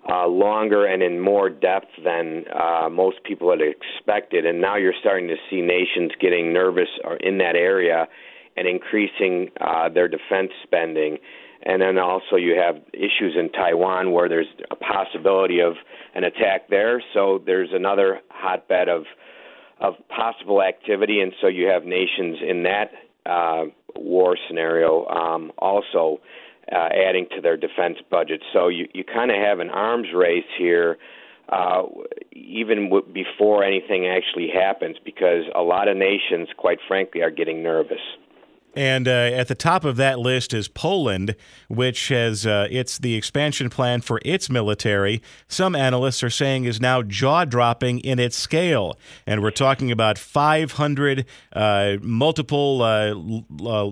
uh, 0.08 0.28
longer 0.28 0.86
and 0.86 1.02
in 1.02 1.20
more 1.20 1.50
depth 1.50 1.90
than 2.04 2.46
uh, 2.54 2.88
most 2.88 3.24
people 3.24 3.50
had 3.50 3.60
expected, 3.60 4.46
and 4.46 4.62
now 4.62 4.76
you're 4.76 4.94
starting 5.00 5.28
to 5.30 5.36
see 5.50 5.62
nations 5.62 6.12
getting 6.22 6.54
nervous 6.54 6.90
uh, 7.04 7.16
in 7.22 7.40
that 7.40 7.56
area 7.56 8.08
and 8.56 8.68
increasing 8.68 9.50
uh, 9.62 9.90
their 9.90 10.08
defense 10.08 10.52
spending. 10.62 11.18
And 11.64 11.82
then 11.82 11.98
also 11.98 12.36
you 12.36 12.56
have 12.56 12.76
issues 12.94 13.36
in 13.36 13.50
Taiwan 13.52 14.12
where 14.12 14.30
there's 14.30 14.54
a 14.70 14.76
possibility 14.76 15.60
of 15.60 15.74
an 16.14 16.24
attack 16.24 16.70
there. 16.70 17.02
So 17.16 17.42
there's 17.44 17.70
another 17.74 18.20
hotbed 18.30 18.90
of 18.90 19.06
of 19.82 19.96
possible 20.08 20.62
activity, 20.62 21.20
and 21.20 21.34
so 21.42 21.48
you 21.48 21.66
have 21.68 21.84
nations 21.84 22.38
in 22.48 22.64
that 22.64 22.92
uh, 23.26 23.66
war 23.98 24.38
scenario 24.48 25.06
um, 25.08 25.52
also 25.58 26.20
uh, 26.72 26.90
adding 27.08 27.28
to 27.36 27.42
their 27.42 27.58
defense 27.58 27.98
budget. 28.10 28.42
So 28.54 28.68
you, 28.68 28.88
you 28.94 29.04
kind 29.04 29.32
of 29.32 29.38
have 29.38 29.60
an 29.60 29.70
arms 29.70 30.08
race 30.14 30.46
here. 30.58 30.98
Uh, 31.48 31.84
even 32.32 32.86
w- 32.90 33.06
before 33.14 33.64
anything 33.64 34.08
actually 34.08 34.50
happens, 34.52 34.98
because 35.06 35.44
a 35.54 35.62
lot 35.62 35.88
of 35.88 35.96
nations, 35.96 36.48
quite 36.58 36.80
frankly, 36.88 37.22
are 37.22 37.30
getting 37.30 37.62
nervous. 37.62 38.02
And 38.76 39.08
uh, 39.08 39.12
at 39.12 39.48
the 39.48 39.56
top 39.56 39.86
of 39.86 39.96
that 39.96 40.20
list 40.20 40.54
is 40.54 40.68
Poland, 40.68 41.36
which 41.70 42.10
has 42.10 42.46
uh, 42.46 42.68
it's 42.70 42.98
the 42.98 43.16
expansion 43.16 43.70
plan 43.70 44.02
for 44.02 44.20
its 44.26 44.50
military. 44.50 45.22
Some 45.48 45.76
analysts 45.76 46.22
are 46.24 46.30
saying 46.30 46.66
is 46.66 46.82
now 46.82 47.02
jaw 47.02 47.46
dropping 47.46 48.00
in 48.00 48.20
its 48.20 48.36
scale, 48.36 49.00
and 49.26 49.42
we're 49.42 49.52
talking 49.52 49.92
about 49.92 50.18
500 50.18 51.26
uh, 51.54 51.98
multiple 52.02 52.82
uh, 52.82 53.16
uh, 53.66 53.92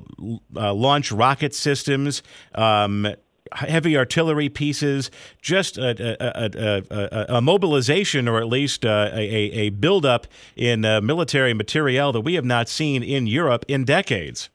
uh, 0.56 0.74
launch 0.74 1.12
rocket 1.12 1.56
systems. 1.56 2.22
Um, 2.54 3.08
heavy 3.52 3.96
artillery 3.96 4.50
pieces, 4.50 5.12
just 5.40 5.78
a, 5.78 6.18
a, 6.20 6.82
a, 6.90 7.38
a, 7.38 7.42
mobilization 7.42 8.28
or 8.28 8.40
at 8.40 8.48
least 8.48 8.84
a, 8.84 9.16
a 9.16 9.70
buildup 9.70 10.26
in 10.56 10.82
military 10.82 11.54
materiel 11.54 12.12
that 12.12 12.22
we 12.22 12.34
have 12.34 12.46
not 12.46 12.68
seen 12.68 13.04
in 13.04 13.28
Europe 13.28 13.64
in 13.68 13.86
decades. 13.86 14.50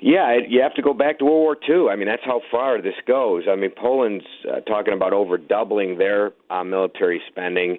Yeah, 0.00 0.38
you 0.48 0.62
have 0.62 0.74
to 0.74 0.82
go 0.82 0.94
back 0.94 1.18
to 1.18 1.26
World 1.26 1.42
War 1.42 1.56
II. 1.68 1.90
I 1.90 1.96
mean, 1.96 2.08
that's 2.08 2.24
how 2.24 2.40
far 2.50 2.80
this 2.80 2.94
goes. 3.06 3.44
I 3.50 3.54
mean, 3.54 3.70
Poland's 3.70 4.24
uh, 4.50 4.60
talking 4.60 4.94
about 4.94 5.12
over 5.12 5.36
doubling 5.36 5.98
their 5.98 6.32
uh, 6.48 6.64
military 6.64 7.20
spending 7.30 7.78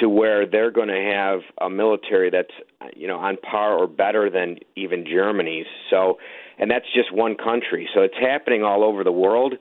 to 0.00 0.08
where 0.08 0.46
they're 0.46 0.70
going 0.70 0.88
to 0.88 1.12
have 1.12 1.40
a 1.60 1.68
military 1.68 2.30
that's 2.30 2.52
you 2.94 3.08
know 3.08 3.18
on 3.18 3.36
par 3.38 3.74
or 3.74 3.86
better 3.88 4.30
than 4.30 4.58
even 4.76 5.04
Germany's. 5.04 5.66
So, 5.90 6.18
and 6.58 6.70
that's 6.70 6.86
just 6.94 7.12
one 7.12 7.34
country. 7.34 7.88
So 7.94 8.02
it's 8.02 8.18
happening 8.20 8.62
all 8.62 8.84
over 8.84 9.02
the 9.02 9.12
world, 9.12 9.54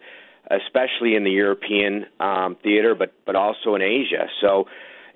especially 0.51 1.15
in 1.15 1.23
the 1.23 1.31
European 1.31 2.05
um, 2.19 2.55
theater, 2.61 2.93
but 2.93 3.13
but 3.25 3.35
also 3.35 3.73
in 3.73 3.81
Asia. 3.81 4.27
So 4.41 4.65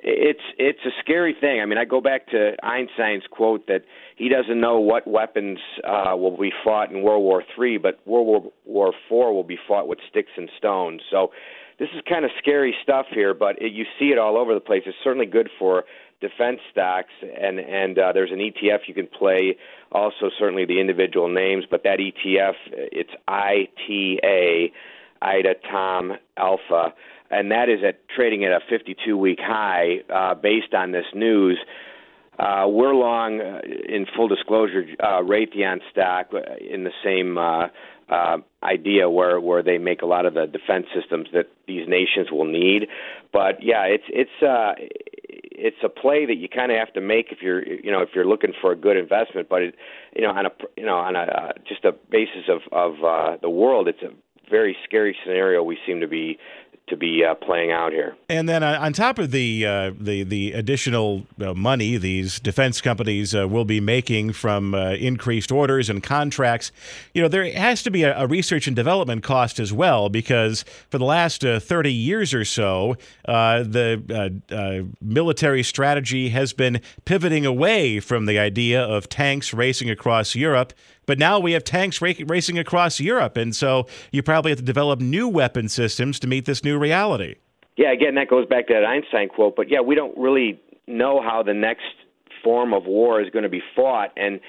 it's 0.04 0.42
it's 0.58 0.80
a 0.86 0.92
scary 1.02 1.36
thing. 1.40 1.62
I 1.62 1.66
mean, 1.66 1.78
I 1.78 1.86
go 1.86 2.02
back 2.02 2.28
to 2.28 2.56
Einstein's 2.64 3.24
quote 3.30 3.68
that 3.68 3.84
he 4.16 4.30
doesn't 4.30 4.60
know 4.60 4.80
what 4.80 5.08
weapons 5.08 5.60
uh, 5.84 6.16
will 6.16 6.38
be 6.38 6.52
fought 6.64 6.92
in 6.92 7.02
World 7.02 7.24
War 7.24 7.44
Three, 7.56 7.78
but 7.78 8.00
World 8.06 8.28
War 8.28 8.52
War 8.66 8.94
Four 9.08 9.34
will 9.34 9.44
be 9.44 9.58
fought 9.68 9.88
with 9.88 10.00
sticks 10.10 10.32
and 10.38 10.50
stones. 10.58 11.02
So 11.10 11.32
this 11.80 11.90
is 11.96 12.02
kind 12.08 12.26
of 12.26 12.32
scary 12.38 12.76
stuff 12.84 13.08
here, 13.12 13.34
but 13.34 13.62
it, 13.62 13.72
you 13.72 13.86
see 13.98 14.08
it 14.08 14.18
all 14.18 14.38
over 14.38 14.54
the 14.54 14.60
place. 14.60 14.84
It's 14.86 14.98
certainly 15.04 15.26
good 15.26 15.50
for 15.58 15.86
defense 16.22 16.60
stocks, 16.72 17.14
and 17.22 17.60
and 17.60 17.98
uh, 17.98 18.12
there's 18.14 18.32
an 18.32 18.40
ETF 18.40 18.80
you 18.88 18.94
can 18.94 19.08
play. 19.08 19.58
Also, 19.92 20.30
certainly 20.38 20.66
the 20.66 20.80
individual 20.80 21.30
names, 21.30 21.66
but 21.70 21.84
that 21.84 22.00
ETF 22.00 22.56
it's 22.68 23.12
ITA, 23.28 24.72
Ida 25.22 25.56
Tom 25.70 26.14
Alpha 26.38 26.94
and 27.30 27.52
that 27.52 27.70
is 27.70 27.80
at 27.88 28.08
trading 28.10 28.44
at 28.46 28.52
a 28.52 28.60
52 28.70 29.18
week 29.18 29.40
high 29.42 30.00
uh, 30.14 30.36
based 30.36 30.74
on 30.74 30.92
this 30.92 31.06
news. 31.14 31.58
Uh, 32.38 32.66
we're 32.68 32.96
long, 32.96 33.42
uh, 33.42 33.60
in 33.66 34.06
full 34.16 34.30
disclosure, 34.30 34.86
uh, 35.02 35.22
Raytheon 35.22 35.80
stock 35.92 36.28
uh, 36.34 36.56
in 36.62 36.86
the 36.86 36.94
same 37.04 37.38
uh, 37.38 37.68
uh, 38.10 38.38
idea 38.64 39.10
where 39.10 39.40
where 39.40 39.62
they 39.62 39.78
make 39.78 40.02
a 40.02 40.06
lot 40.06 40.26
of 40.26 40.34
the 40.34 40.48
defense 40.48 40.88
systems 40.96 41.28
that 41.34 41.48
these 41.68 41.88
nations 41.88 42.32
will 42.32 42.46
need. 42.46 42.88
But 43.32 43.62
yeah, 43.62 43.84
it's 43.84 44.06
it's 44.08 44.42
uh, 44.42 44.74
it's 45.28 45.78
a 45.84 45.90
play 45.90 46.26
that 46.26 46.36
you 46.36 46.48
kind 46.50 46.72
of 46.72 46.78
have 46.78 46.94
to 46.94 47.02
make 47.02 47.28
if 47.32 47.40
you're 47.42 47.64
you 47.64 47.92
know 47.92 48.02
if 48.02 48.10
you're 48.16 48.26
looking 48.26 48.54
for 48.62 48.72
a 48.72 48.76
good 48.76 48.98
investment. 48.98 49.48
But 49.50 49.62
it, 49.62 49.76
you 50.16 50.22
know 50.22 50.32
on 50.32 50.46
a 50.46 50.52
you 50.78 50.86
know 50.86 50.96
on 50.96 51.16
a 51.16 51.20
uh, 51.20 51.52
just 51.68 51.86
a 51.86 51.92
basis 51.92 52.50
of 52.50 52.62
of 52.72 53.04
uh, 53.04 53.38
the 53.42 53.50
world, 53.50 53.88
it's 53.88 54.02
a 54.02 54.10
very 54.50 54.76
scary 54.84 55.16
scenario 55.24 55.62
we 55.62 55.78
seem 55.86 56.00
to 56.00 56.08
be 56.08 56.40
to 56.90 56.98
be 56.98 57.24
uh, 57.24 57.36
playing 57.36 57.72
out 57.72 57.92
here. 57.92 58.16
And 58.28 58.48
then 58.50 58.64
uh, 58.64 58.80
on 58.82 58.94
top 58.94 59.20
of 59.20 59.32
the 59.32 59.66
uh, 59.66 59.92
the 59.98 60.24
the 60.24 60.52
additional 60.54 61.26
uh, 61.42 61.54
money 61.54 61.98
these 61.98 62.40
defense 62.40 62.82
companies 62.82 63.34
uh, 63.34 63.48
will 63.48 63.66
be 63.66 63.80
making 63.80 64.34
from 64.34 64.74
uh, 64.74 64.92
increased 64.92 65.52
orders 65.52 65.90
and 65.90 66.04
contracts, 66.04 66.72
you 67.14 67.22
know 67.22 67.28
there 67.28 67.50
has 67.52 67.84
to 67.84 67.92
be 67.92 68.04
a, 68.04 68.18
a, 68.18 68.28
research 68.28 68.68
and 68.68 68.76
development 68.76 69.24
cost 69.24 69.60
as 69.60 69.74
well 69.74 70.10
because 70.10 70.64
for 70.90 70.98
the 70.98 71.06
last 71.06 71.42
30 71.42 71.92
years 71.92 72.34
or 72.34 72.46
so, 72.46 72.96
the 73.26 74.92
military 75.02 75.64
strategy 75.64 76.30
has 76.30 76.54
been 76.54 76.82
pivoting 77.06 77.46
away 77.46 78.00
from 78.00 78.26
the 78.26 78.38
idea 78.38 78.82
of 78.82 79.10
tanks 79.10 79.54
racing 79.54 79.90
across 79.90 80.36
Europe 80.36 80.74
but 81.10 81.18
now 81.18 81.40
we 81.40 81.54
have 81.54 81.64
tanks 81.64 82.04
ra- 82.04 82.14
racing 82.28 82.60
across 82.60 83.00
Europe, 83.00 83.36
and 83.36 83.56
so 83.56 83.88
you 84.12 84.22
probably 84.22 84.52
have 84.52 84.60
to 84.60 84.64
develop 84.64 85.00
new 85.00 85.28
weapon 85.28 85.68
systems 85.68 86.20
to 86.20 86.28
meet 86.28 86.46
this 86.46 86.64
new 86.64 86.78
reality. 86.78 87.34
Yeah, 87.78 87.92
again, 87.92 88.14
that 88.14 88.30
goes 88.30 88.46
back 88.46 88.68
to 88.68 88.76
that 88.76 88.86
Einstein 88.86 89.28
quote. 89.28 89.56
But 89.56 89.72
yeah, 89.72 89.82
we 89.82 89.96
don't 89.96 90.16
really 90.16 90.62
know 90.86 91.20
how 91.20 91.42
the 91.42 91.56
next 91.56 91.96
form 92.44 92.76
of 92.76 92.86
war 92.86 93.20
is 93.22 93.32
going 93.32 93.42
to 93.42 93.50
be 93.50 93.64
fought, 93.76 94.12
and 94.18 94.40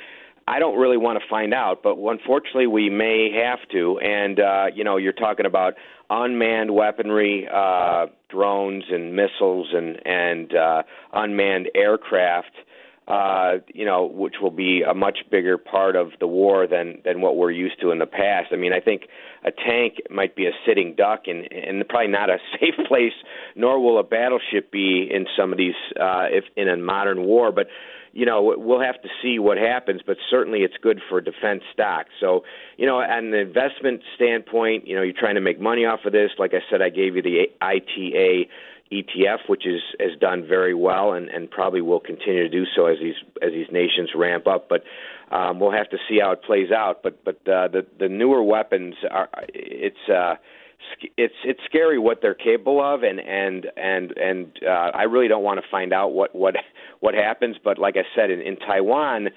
I 0.47 0.59
don't 0.59 0.79
really 0.79 0.99
want 0.99 1.19
to 1.19 1.27
find 1.31 1.55
out. 1.55 1.83
But 1.83 1.97
unfortunately, 1.97 2.67
we 2.67 2.91
may 2.91 3.31
have 3.43 3.67
to. 3.71 3.99
And 4.01 4.39
uh, 4.39 4.67
you 4.75 4.85
know, 4.85 4.99
you're 4.99 5.15
talking 5.15 5.47
about 5.47 5.77
unmanned 6.11 6.75
weaponry, 6.75 7.49
uh, 7.51 8.09
drones 8.29 8.85
and 8.91 9.17
missiles, 9.17 9.69
and 9.73 9.99
and 10.07 10.55
uh, 10.55 10.83
unmanned 11.15 11.71
aircraft 11.75 12.53
uh, 13.09 13.59
you 13.75 13.85
know, 13.85 14.07
which 14.07 14.37
will 14.41 14.51
be 14.53 14.83
a 14.83 14.95
much 14.95 15.19
bigger 15.31 15.59
part 15.59 15.97
of 15.97 16.13
the 16.21 16.27
war 16.27 16.67
than 16.67 17.01
than 17.05 17.21
what 17.21 17.37
we're 17.37 17.51
used 17.51 17.81
to 17.81 17.91
in 17.91 17.99
the 17.99 18.07
past. 18.07 18.49
I 18.53 18.57
mean, 18.57 18.73
I 18.73 18.81
think 18.81 19.09
a 19.45 19.51
tank 19.51 19.97
might 20.11 20.37
be 20.37 20.47
a 20.47 20.53
sitting 20.67 20.95
duck 20.95 21.23
and 21.27 21.51
and 21.53 21.87
probably 21.89 22.13
not 22.13 22.31
a 22.31 22.39
safe 22.61 22.75
place, 22.87 23.13
nor 23.57 23.83
will 23.83 23.99
a 23.99 24.05
battleship 24.05 24.71
be 24.71 25.09
in 25.11 25.27
some 25.37 25.51
of 25.51 25.59
these 25.59 25.75
uh, 25.99 26.27
if 26.31 26.45
in 26.57 26.69
a 26.69 26.77
modern 26.77 27.25
war. 27.25 27.51
But 27.51 27.67
you 28.13 28.27
know, 28.27 28.55
we'll 28.57 28.81
have 28.81 29.01
to 29.03 29.09
see 29.23 29.39
what 29.39 29.57
happens. 29.57 30.03
But 30.05 30.17
certainly, 30.31 30.61
it's 30.61 30.77
good 30.83 31.01
for 31.09 31.21
defense 31.21 31.63
stocks. 31.73 32.11
So, 32.21 32.45
you 32.77 32.87
know, 32.87 32.97
on 33.01 33.31
the 33.31 33.39
investment 33.39 34.03
standpoint, 34.17 34.87
you 34.87 34.97
know, 34.97 35.03
you're 35.03 35.15
trying 35.19 35.37
to 35.37 35.41
make 35.41 35.61
money 35.61 35.85
off 35.85 36.01
of 36.05 36.13
this. 36.13 36.31
Like 36.39 36.53
I 36.55 36.61
said, 36.71 36.83
I 36.83 36.89
gave 36.89 37.17
you 37.17 37.23
the 37.23 37.47
ITA 37.61 38.49
ETF, 38.93 39.49
which 39.49 39.67
is 39.67 39.81
has 39.99 40.19
done 40.21 40.47
very 40.47 40.75
well 40.75 41.13
and, 41.13 41.29
and 41.29 41.51
probably 41.51 41.81
will 41.81 42.01
continue 42.01 42.43
to 42.43 42.49
do 42.49 42.65
so 42.75 42.87
as 42.87 42.99
these 43.01 43.15
as 43.43 43.53
these 43.53 43.69
nations 43.71 44.11
ramp 44.15 44.47
up. 44.47 44.69
But 44.69 44.85
um, 45.31 45.61
we'll 45.61 45.73
have 45.73 45.91
to 45.91 45.99
see 46.09 46.19
how 46.21 46.33
it 46.33 46.43
plays 46.43 46.71
out. 46.71 47.03
But 47.03 47.25
but 47.25 47.37
uh, 47.49 47.69
the 47.69 47.87
the 47.99 48.09
newer 48.09 48.43
weapons 48.43 48.95
are 49.11 49.29
it's. 49.49 50.09
Uh, 50.09 50.37
it's 51.17 51.35
it's 51.45 51.61
scary 51.67 51.99
what 51.99 52.21
they're 52.23 52.35
capable 52.35 52.81
of, 52.83 53.03
and 53.03 53.21
and 53.21 53.67
and 53.77 54.13
and 54.17 54.53
uh, 54.67 54.91
I 54.95 55.03
really 55.05 55.29
don't 55.29 55.43
want 55.43 55.61
to 55.61 55.67
find 55.71 55.93
out 55.93 56.13
what 56.13 56.35
what 56.35 56.57
what 57.01 57.15
happens. 57.15 57.57
But 57.63 57.79
like 57.79 57.97
I 57.97 58.05
said, 58.15 58.31
in, 58.31 58.41
in 58.41 58.57
Taiwan, 58.57 59.29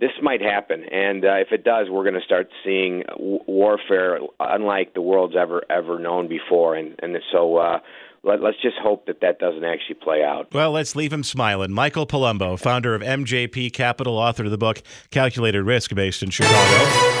this 0.00 0.10
might 0.22 0.40
happen, 0.40 0.84
and 0.84 1.24
uh, 1.24 1.34
if 1.36 1.52
it 1.52 1.64
does, 1.64 1.88
we're 1.90 2.02
going 2.02 2.14
to 2.14 2.24
start 2.24 2.48
seeing 2.64 3.02
w- 3.08 3.40
warfare 3.46 4.20
unlike 4.40 4.94
the 4.94 5.00
world's 5.00 5.36
ever 5.36 5.62
ever 5.70 5.98
known 5.98 6.28
before, 6.28 6.74
and 6.74 6.98
and 7.02 7.16
so 7.32 7.56
uh, 7.56 7.78
let, 8.26 8.42
us 8.42 8.54
just 8.60 8.76
hope 8.82 9.06
that 9.06 9.20
that 9.20 9.38
doesn't 9.38 9.64
actually 9.64 9.94
play 9.94 10.22
out. 10.22 10.52
Well, 10.52 10.72
let's 10.72 10.96
leave 10.96 11.12
him 11.12 11.22
smiling. 11.22 11.72
Michael 11.72 12.06
Palumbo, 12.06 12.58
founder 12.58 12.94
of 12.94 13.02
MJP 13.02 13.72
Capital, 13.72 14.18
author 14.18 14.44
of 14.44 14.50
the 14.50 14.58
book 14.58 14.82
Calculated 15.10 15.62
Risk, 15.62 15.94
based 15.94 16.22
in 16.22 16.30
Chicago. 16.30 17.20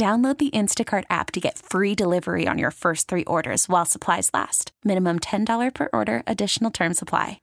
Download 0.00 0.38
the 0.38 0.48
Instacart 0.48 1.04
app 1.10 1.30
to 1.32 1.40
get 1.40 1.58
free 1.58 1.94
delivery 1.94 2.48
on 2.48 2.56
your 2.56 2.70
first 2.70 3.06
three 3.06 3.24
orders 3.24 3.68
while 3.68 3.84
supplies 3.84 4.30
last. 4.32 4.72
Minimum 4.82 5.18
$10 5.20 5.74
per 5.74 5.90
order, 5.92 6.22
additional 6.26 6.70
term 6.70 6.94
supply. 6.94 7.38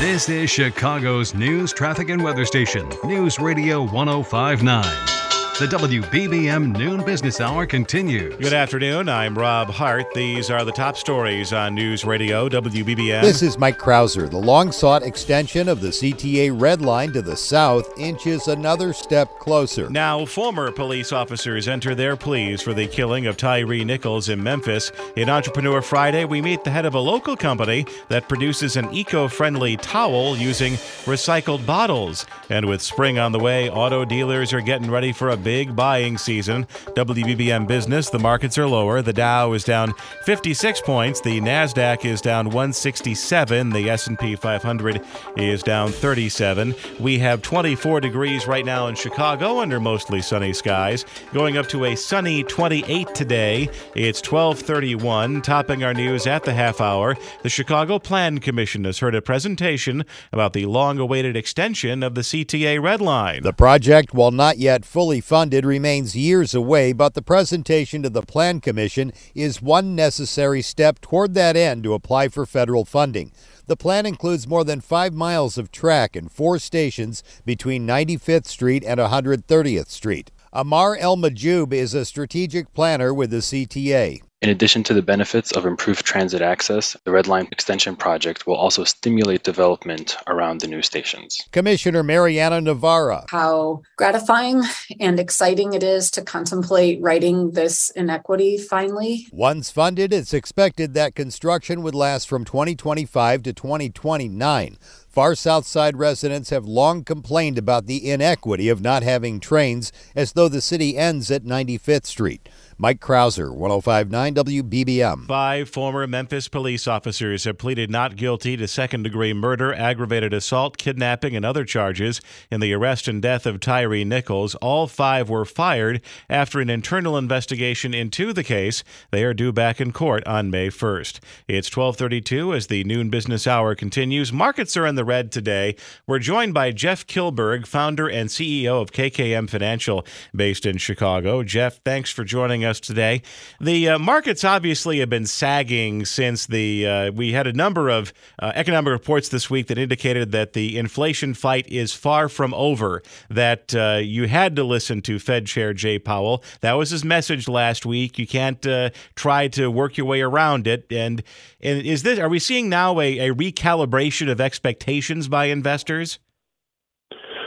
This 0.00 0.30
is 0.30 0.48
Chicago's 0.48 1.34
news, 1.34 1.74
traffic, 1.74 2.08
and 2.08 2.24
weather 2.24 2.46
station, 2.46 2.88
News 3.04 3.38
Radio 3.38 3.82
1059. 3.82 5.19
The 5.60 5.66
WBBM 5.66 6.74
Noon 6.78 7.04
Business 7.04 7.38
Hour 7.38 7.66
continues. 7.66 8.34
Good 8.36 8.54
afternoon. 8.54 9.10
I'm 9.10 9.36
Rob 9.36 9.68
Hart. 9.68 10.06
These 10.14 10.48
are 10.48 10.64
the 10.64 10.72
top 10.72 10.96
stories 10.96 11.52
on 11.52 11.74
News 11.74 12.02
Radio 12.02 12.48
WBBM. 12.48 13.20
This 13.20 13.42
is 13.42 13.58
Mike 13.58 13.78
Krauser. 13.78 14.30
The 14.30 14.38
long 14.38 14.72
sought 14.72 15.02
extension 15.02 15.68
of 15.68 15.82
the 15.82 15.88
CTA 15.88 16.58
Red 16.58 16.80
Line 16.80 17.12
to 17.12 17.20
the 17.20 17.36
south 17.36 17.92
inches 17.98 18.48
another 18.48 18.94
step 18.94 19.38
closer. 19.38 19.90
Now, 19.90 20.24
former 20.24 20.72
police 20.72 21.12
officers 21.12 21.68
enter 21.68 21.94
their 21.94 22.16
pleas 22.16 22.62
for 22.62 22.72
the 22.72 22.86
killing 22.86 23.26
of 23.26 23.36
Tyree 23.36 23.84
Nichols 23.84 24.30
in 24.30 24.42
Memphis. 24.42 24.90
In 25.14 25.28
Entrepreneur 25.28 25.82
Friday, 25.82 26.24
we 26.24 26.40
meet 26.40 26.64
the 26.64 26.70
head 26.70 26.86
of 26.86 26.94
a 26.94 27.00
local 27.00 27.36
company 27.36 27.84
that 28.08 28.30
produces 28.30 28.76
an 28.76 28.90
eco 28.94 29.28
friendly 29.28 29.76
towel 29.76 30.38
using 30.38 30.72
recycled 31.04 31.66
bottles. 31.66 32.24
And 32.48 32.64
with 32.64 32.80
spring 32.80 33.18
on 33.18 33.32
the 33.32 33.38
way, 33.38 33.68
auto 33.68 34.06
dealers 34.06 34.54
are 34.54 34.62
getting 34.62 34.90
ready 34.90 35.12
for 35.12 35.28
a 35.28 35.36
big 35.36 35.49
big 35.50 35.74
buying 35.74 36.16
season. 36.16 36.64
WBBM 36.94 37.66
business, 37.66 38.08
the 38.08 38.20
markets 38.20 38.56
are 38.56 38.68
lower. 38.68 39.02
The 39.02 39.12
Dow 39.12 39.52
is 39.52 39.64
down 39.64 39.92
56 40.24 40.80
points. 40.82 41.20
The 41.20 41.40
Nasdaq 41.40 42.04
is 42.04 42.20
down 42.20 42.46
167. 42.46 43.70
The 43.70 43.90
S&P 43.90 44.36
500 44.36 45.04
is 45.36 45.64
down 45.64 45.90
37. 45.90 46.72
We 47.00 47.18
have 47.18 47.42
24 47.42 48.00
degrees 48.00 48.46
right 48.46 48.64
now 48.64 48.86
in 48.86 48.94
Chicago 48.94 49.58
under 49.58 49.80
mostly 49.80 50.22
sunny 50.22 50.52
skies, 50.52 51.04
going 51.32 51.56
up 51.58 51.66
to 51.70 51.86
a 51.86 51.96
sunny 51.96 52.44
28 52.44 53.12
today. 53.12 53.68
It's 53.96 54.22
12:31, 54.22 55.42
topping 55.42 55.82
our 55.82 55.94
news 55.94 56.28
at 56.28 56.44
the 56.44 56.54
half 56.54 56.80
hour. 56.80 57.16
The 57.42 57.48
Chicago 57.48 57.98
Plan 57.98 58.38
Commission 58.38 58.84
has 58.84 59.00
heard 59.00 59.16
a 59.16 59.20
presentation 59.20 60.04
about 60.32 60.52
the 60.52 60.66
long-awaited 60.66 61.36
extension 61.36 62.04
of 62.04 62.14
the 62.14 62.20
CTA 62.22 62.80
Red 62.80 63.00
Line. 63.00 63.42
The 63.42 63.52
project, 63.52 64.14
while 64.14 64.30
not 64.30 64.58
yet 64.58 64.84
fully 64.84 65.20
funded, 65.20 65.39
funded 65.40 65.64
remains 65.64 66.14
years 66.14 66.52
away, 66.52 66.92
but 66.92 67.14
the 67.14 67.22
presentation 67.22 68.02
to 68.02 68.10
the 68.10 68.20
Plan 68.20 68.60
Commission 68.60 69.10
is 69.34 69.62
one 69.62 69.96
necessary 69.96 70.60
step 70.60 71.00
toward 71.00 71.32
that 71.32 71.56
end 71.56 71.82
to 71.82 71.94
apply 71.94 72.28
for 72.28 72.44
federal 72.44 72.84
funding. 72.84 73.32
The 73.66 73.74
plan 73.74 74.04
includes 74.04 74.46
more 74.46 74.64
than 74.64 74.82
five 74.82 75.14
miles 75.14 75.56
of 75.56 75.72
track 75.72 76.14
and 76.14 76.30
four 76.30 76.58
stations 76.58 77.22
between 77.46 77.86
95th 77.86 78.48
Street 78.48 78.84
and 78.86 79.00
130th 79.00 79.88
Street. 79.88 80.30
Amar 80.52 80.94
El 80.96 81.16
Majoub 81.16 81.72
is 81.72 81.94
a 81.94 82.04
strategic 82.04 82.74
planner 82.74 83.14
with 83.14 83.30
the 83.30 83.38
CTA. 83.38 84.20
In 84.42 84.48
addition 84.48 84.82
to 84.84 84.94
the 84.94 85.02
benefits 85.02 85.52
of 85.52 85.66
improved 85.66 86.02
transit 86.06 86.40
access, 86.40 86.96
the 87.04 87.10
Red 87.10 87.26
Line 87.26 87.46
extension 87.52 87.94
project 87.94 88.46
will 88.46 88.54
also 88.54 88.84
stimulate 88.84 89.42
development 89.42 90.16
around 90.28 90.62
the 90.62 90.66
new 90.66 90.80
stations. 90.80 91.46
Commissioner 91.52 92.02
Mariana 92.02 92.62
Navarra. 92.62 93.26
How 93.28 93.82
gratifying 93.98 94.62
and 94.98 95.20
exciting 95.20 95.74
it 95.74 95.82
is 95.82 96.10
to 96.12 96.22
contemplate 96.22 97.02
writing 97.02 97.50
this 97.50 97.90
inequity 97.90 98.56
finally. 98.56 99.26
Once 99.30 99.70
funded, 99.70 100.10
it's 100.10 100.32
expected 100.32 100.94
that 100.94 101.14
construction 101.14 101.82
would 101.82 101.94
last 101.94 102.26
from 102.26 102.46
2025 102.46 103.42
to 103.42 103.52
2029. 103.52 104.78
Far 105.10 105.34
South 105.34 105.66
Side 105.66 105.96
residents 105.96 106.50
have 106.50 106.64
long 106.64 107.02
complained 107.02 107.58
about 107.58 107.86
the 107.86 108.08
inequity 108.10 108.68
of 108.68 108.80
not 108.80 109.02
having 109.02 109.40
trains 109.40 109.92
as 110.14 110.32
though 110.32 110.48
the 110.48 110.60
city 110.60 110.96
ends 110.96 111.30
at 111.32 111.42
95th 111.42 112.06
Street. 112.06 112.48
Mike 112.82 112.98
Krauser, 112.98 113.54
1059 113.54 114.34
WBBM. 114.36 115.26
Five 115.26 115.68
former 115.68 116.06
Memphis 116.06 116.48
police 116.48 116.88
officers 116.88 117.44
have 117.44 117.58
pleaded 117.58 117.90
not 117.90 118.16
guilty 118.16 118.56
to 118.56 118.66
second 118.66 119.02
degree 119.02 119.34
murder, 119.34 119.74
aggravated 119.74 120.32
assault, 120.32 120.78
kidnapping, 120.78 121.36
and 121.36 121.44
other 121.44 121.66
charges 121.66 122.22
in 122.50 122.60
the 122.60 122.72
arrest 122.72 123.06
and 123.06 123.20
death 123.20 123.44
of 123.44 123.60
Tyree 123.60 124.06
Nichols. 124.06 124.54
All 124.62 124.86
five 124.86 125.28
were 125.28 125.44
fired 125.44 126.00
after 126.30 126.58
an 126.58 126.70
internal 126.70 127.18
investigation 127.18 127.92
into 127.92 128.32
the 128.32 128.42
case. 128.42 128.82
They 129.10 129.24
are 129.24 129.34
due 129.34 129.52
back 129.52 129.78
in 129.78 129.92
court 129.92 130.26
on 130.26 130.50
May 130.50 130.68
1st. 130.68 131.20
It's 131.48 131.68
1232 131.68 132.54
as 132.54 132.68
the 132.68 132.82
noon 132.84 133.10
business 133.10 133.46
hour 133.46 133.74
continues. 133.74 134.32
Markets 134.32 134.74
are 134.78 134.86
in 134.86 134.94
the 134.94 135.04
red 135.04 135.30
today. 135.32 135.76
We're 136.06 136.18
joined 136.18 136.54
by 136.54 136.72
Jeff 136.72 137.06
Kilburg, 137.06 137.66
founder 137.66 138.08
and 138.08 138.30
CEO 138.30 138.80
of 138.80 138.90
KKM 138.90 139.50
Financial 139.50 140.06
based 140.34 140.64
in 140.64 140.78
Chicago. 140.78 141.42
Jeff, 141.42 141.78
thanks 141.84 142.10
for 142.10 142.24
joining 142.24 142.64
us 142.64 142.69
us 142.70 142.80
today. 142.80 143.22
The 143.60 143.90
uh, 143.90 143.98
markets 143.98 144.44
obviously 144.44 145.00
have 145.00 145.10
been 145.10 145.26
sagging 145.26 146.04
since 146.06 146.46
the 146.46 146.86
uh, 146.86 147.12
we 147.12 147.32
had 147.32 147.46
a 147.46 147.52
number 147.52 147.90
of 147.90 148.12
uh, 148.38 148.52
economic 148.54 148.90
reports 148.92 149.28
this 149.28 149.50
week 149.50 149.66
that 149.66 149.76
indicated 149.76 150.32
that 150.32 150.54
the 150.54 150.78
inflation 150.78 151.34
fight 151.34 151.68
is 151.68 151.92
far 151.92 152.28
from 152.28 152.54
over. 152.54 153.02
That 153.28 153.74
uh, 153.74 154.00
you 154.02 154.28
had 154.28 154.56
to 154.56 154.64
listen 154.64 155.02
to 155.02 155.18
Fed 155.18 155.46
Chair 155.46 155.74
Jay 155.74 155.98
Powell. 155.98 156.42
That 156.60 156.72
was 156.74 156.90
his 156.90 157.04
message 157.04 157.48
last 157.48 157.84
week. 157.84 158.18
You 158.18 158.26
can't 158.26 158.64
uh, 158.66 158.90
try 159.14 159.48
to 159.48 159.70
work 159.70 159.96
your 159.96 160.06
way 160.06 160.22
around 160.22 160.66
it. 160.66 160.86
And 160.90 161.22
and 161.60 161.82
is 161.82 162.02
this 162.02 162.18
are 162.18 162.28
we 162.28 162.38
seeing 162.38 162.68
now 162.68 163.00
a, 163.00 163.30
a 163.30 163.34
recalibration 163.34 164.30
of 164.30 164.40
expectations 164.40 165.28
by 165.28 165.46
investors? 165.46 166.18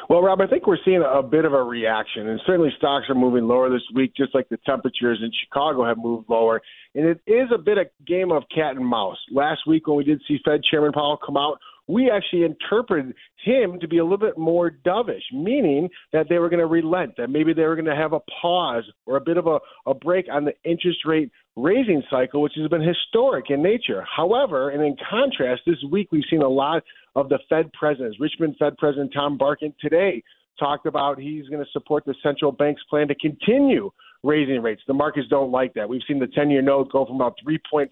Well, 0.10 0.22
Rob, 0.22 0.42
I 0.42 0.48
think 0.48 0.68
we're 0.68 0.78
seeing 0.84 1.04
a 1.06 1.24
bit 1.24 1.46
of 1.46 1.54
a 1.54 1.63
reaction, 1.63 2.28
and 2.28 2.39
certainly 2.46 2.72
stocks 2.78 3.06
are 3.10 3.16
moving 3.16 3.48
lower 3.48 3.70
this 3.70 3.82
week, 3.94 4.13
just 4.16 4.36
like 4.36 4.50
the 4.50 4.58
temperatures 4.66 5.20
in 5.22 5.32
Chicago 5.44 5.86
have 5.86 5.98
moved 5.98 6.30
lower. 6.30 6.62
And 6.94 7.06
it 7.06 7.22
is 7.26 7.50
a 7.54 7.58
bit 7.58 7.78
of 7.78 7.88
game 8.06 8.32
of 8.32 8.44
cat 8.54 8.76
and 8.76 8.86
mouse. 8.86 9.18
Last 9.32 9.62
week, 9.66 9.88
when 9.88 9.98
we 9.98 10.04
did 10.04 10.22
see 10.28 10.39
Fed 10.44 10.62
Chairman 10.70 10.92
Powell 10.92 11.18
come 11.18 11.38
out, 11.38 11.60
we 11.88 12.10
actually 12.10 12.43
interpreted 12.43 13.13
him 13.43 13.80
to 13.80 13.88
be 13.88 13.98
a 13.98 14.04
little 14.04 14.17
bit 14.17 14.38
more 14.38 14.72
dovish, 14.86 15.24
meaning 15.34 15.89
that 16.13 16.28
they 16.30 16.38
were 16.38 16.50
going 16.50 16.60
to 16.60 16.65
relent, 16.65 17.13
that 17.17 17.30
maybe 17.30 17.54
they 17.54 17.63
were 17.63 17.76
going 17.76 17.86
to 17.86 17.96
have 17.96 18.13
a 18.13 18.22
pause 18.41 18.86
or 19.06 19.17
a 19.17 19.22
bit 19.22 19.38
of 19.38 19.48
a, 19.48 19.60
a 19.86 19.93
break 19.93 20.26
on 20.32 20.46
the 20.46 20.54
interest 20.63 21.00
rate 21.06 21.30
raising 21.56 22.02
cycle, 22.10 22.41
which 22.41 22.54
has 22.56 22.69
been 22.69 22.82
historic 22.82 23.50
in 23.50 23.62
nature. 23.62 24.06
However, 24.15 24.69
and 24.69 24.82
in 24.82 24.96
contrast, 25.10 25.63
this 25.65 25.84
week 25.91 26.10
we've 26.12 26.24
seen 26.30 26.41
a 26.41 26.48
lot 26.48 26.84
of 27.15 27.30
the 27.30 27.39
Fed 27.50 27.72
presidents. 27.74 28.19
Richmond 28.19 28.56
Fed 28.58 28.78
President 28.78 29.12
Tom 29.13 29.38
Barkin 29.38 29.74
today 29.80 30.24
talked 30.60 30.86
about 30.86 31.19
he's 31.19 31.48
going 31.50 31.63
to 31.63 31.72
support 31.72 32.06
the 32.06 32.15
central 32.24 32.52
bank's 32.52 32.82
plan 32.89 33.08
to 33.08 33.15
continue 33.15 33.91
raising 34.24 34.62
rates. 34.62 34.82
The 34.88 34.94
markets 34.94 35.28
don't 35.30 35.52
like 35.52 35.74
that. 35.74 35.88
We've 35.90 36.02
seen 36.08 36.20
the 36.20 36.28
10 36.28 36.50
year 36.50 36.62
note 36.62 36.92
go 36.92 37.06
from 37.06 37.16
about 37.16 37.36
3.4% 37.46 37.90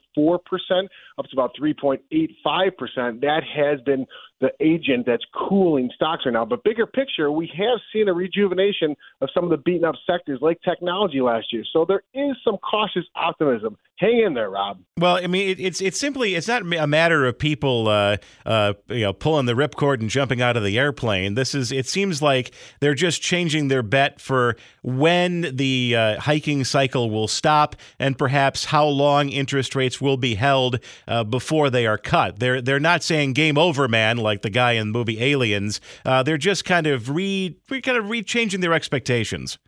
up 1.18 1.26
to 1.26 1.32
about 1.34 1.52
3.85%. 1.62 3.22
That 3.22 3.42
has 3.56 3.82
been 3.82 4.06
the 4.42 4.52
agent 4.60 5.06
that's 5.06 5.24
cooling 5.34 5.90
stocks 5.96 6.24
right 6.26 6.34
now. 6.34 6.44
But 6.44 6.64
bigger 6.64 6.88
picture, 6.88 7.32
we 7.32 7.50
have 7.56 7.80
seen 7.94 8.10
a 8.10 8.14
rejuvenation 8.14 8.96
of 9.22 9.30
some 9.34 9.44
of 9.44 9.52
the 9.52 9.58
beaten 9.58 9.86
up 9.86 9.96
sectors 10.10 10.40
like 10.42 10.60
technology 10.64 11.22
last 11.22 11.54
year. 11.54 11.64
So 11.72 11.86
there 11.86 12.02
is 12.14 12.36
some 12.44 12.58
cautious 12.58 13.06
optimism. 13.16 13.78
Hang 13.98 14.24
in 14.26 14.34
there, 14.34 14.50
Rob. 14.50 14.80
Well, 14.98 15.18
I 15.18 15.28
mean, 15.28 15.50
it, 15.50 15.60
it's 15.60 15.80
it's 15.80 16.00
simply 16.00 16.34
it's 16.34 16.48
not 16.48 16.64
a 16.64 16.88
matter 16.88 17.26
of 17.28 17.38
people 17.38 17.88
uh, 17.88 18.18
uh, 18.48 18.74
you 18.90 19.02
know 19.02 19.14
pulling 19.14 19.46
the 19.46 19.54
ripcord 19.54 20.00
and 20.02 20.10
jumping 20.10 20.42
out 20.42 20.58
of 20.58 20.64
the 20.64 20.80
airplane. 20.80 21.36
This 21.36 21.54
is 21.54 21.72
it 21.72 21.86
seems 21.86 22.20
like 22.20 22.52
they're 22.80 22.96
just 22.96 23.22
changing 23.22 23.68
their 23.68 23.84
bet 23.84 24.20
for 24.20 24.56
when 24.82 25.56
the 25.56 25.96
uh, 25.96 26.20
hiking 26.20 26.64
cycle 26.64 27.12
will 27.12 27.28
stop 27.28 27.76
and 28.00 28.18
perhaps 28.18 28.66
how 28.66 28.88
long 28.88 29.30
interest 29.30 29.76
rates 29.76 30.02
will 30.02 30.18
be 30.18 30.34
held 30.34 30.80
uh, 31.08 31.24
before 31.24 31.70
they 31.70 31.86
are 31.86 32.00
cut. 32.00 32.40
They're 32.40 32.60
they're 32.60 32.80
not 32.80 33.04
saying 33.04 33.34
game 33.34 33.58
over, 33.58 33.88
man. 33.88 34.18
Like 34.18 34.31
like 34.32 34.42
the 34.42 34.50
guy 34.50 34.72
in 34.74 34.88
the 34.88 34.98
movie 34.98 35.22
Aliens. 35.22 35.82
Uh, 36.06 36.24
they're 36.24 36.38
just 36.38 36.64
kind 36.64 36.88
of 36.88 37.10
re, 37.10 37.58
re 37.70 37.82
kind 37.82 37.98
of 37.98 38.06
rechanging 38.06 38.62
their 38.62 38.74
expectations. 38.74 39.60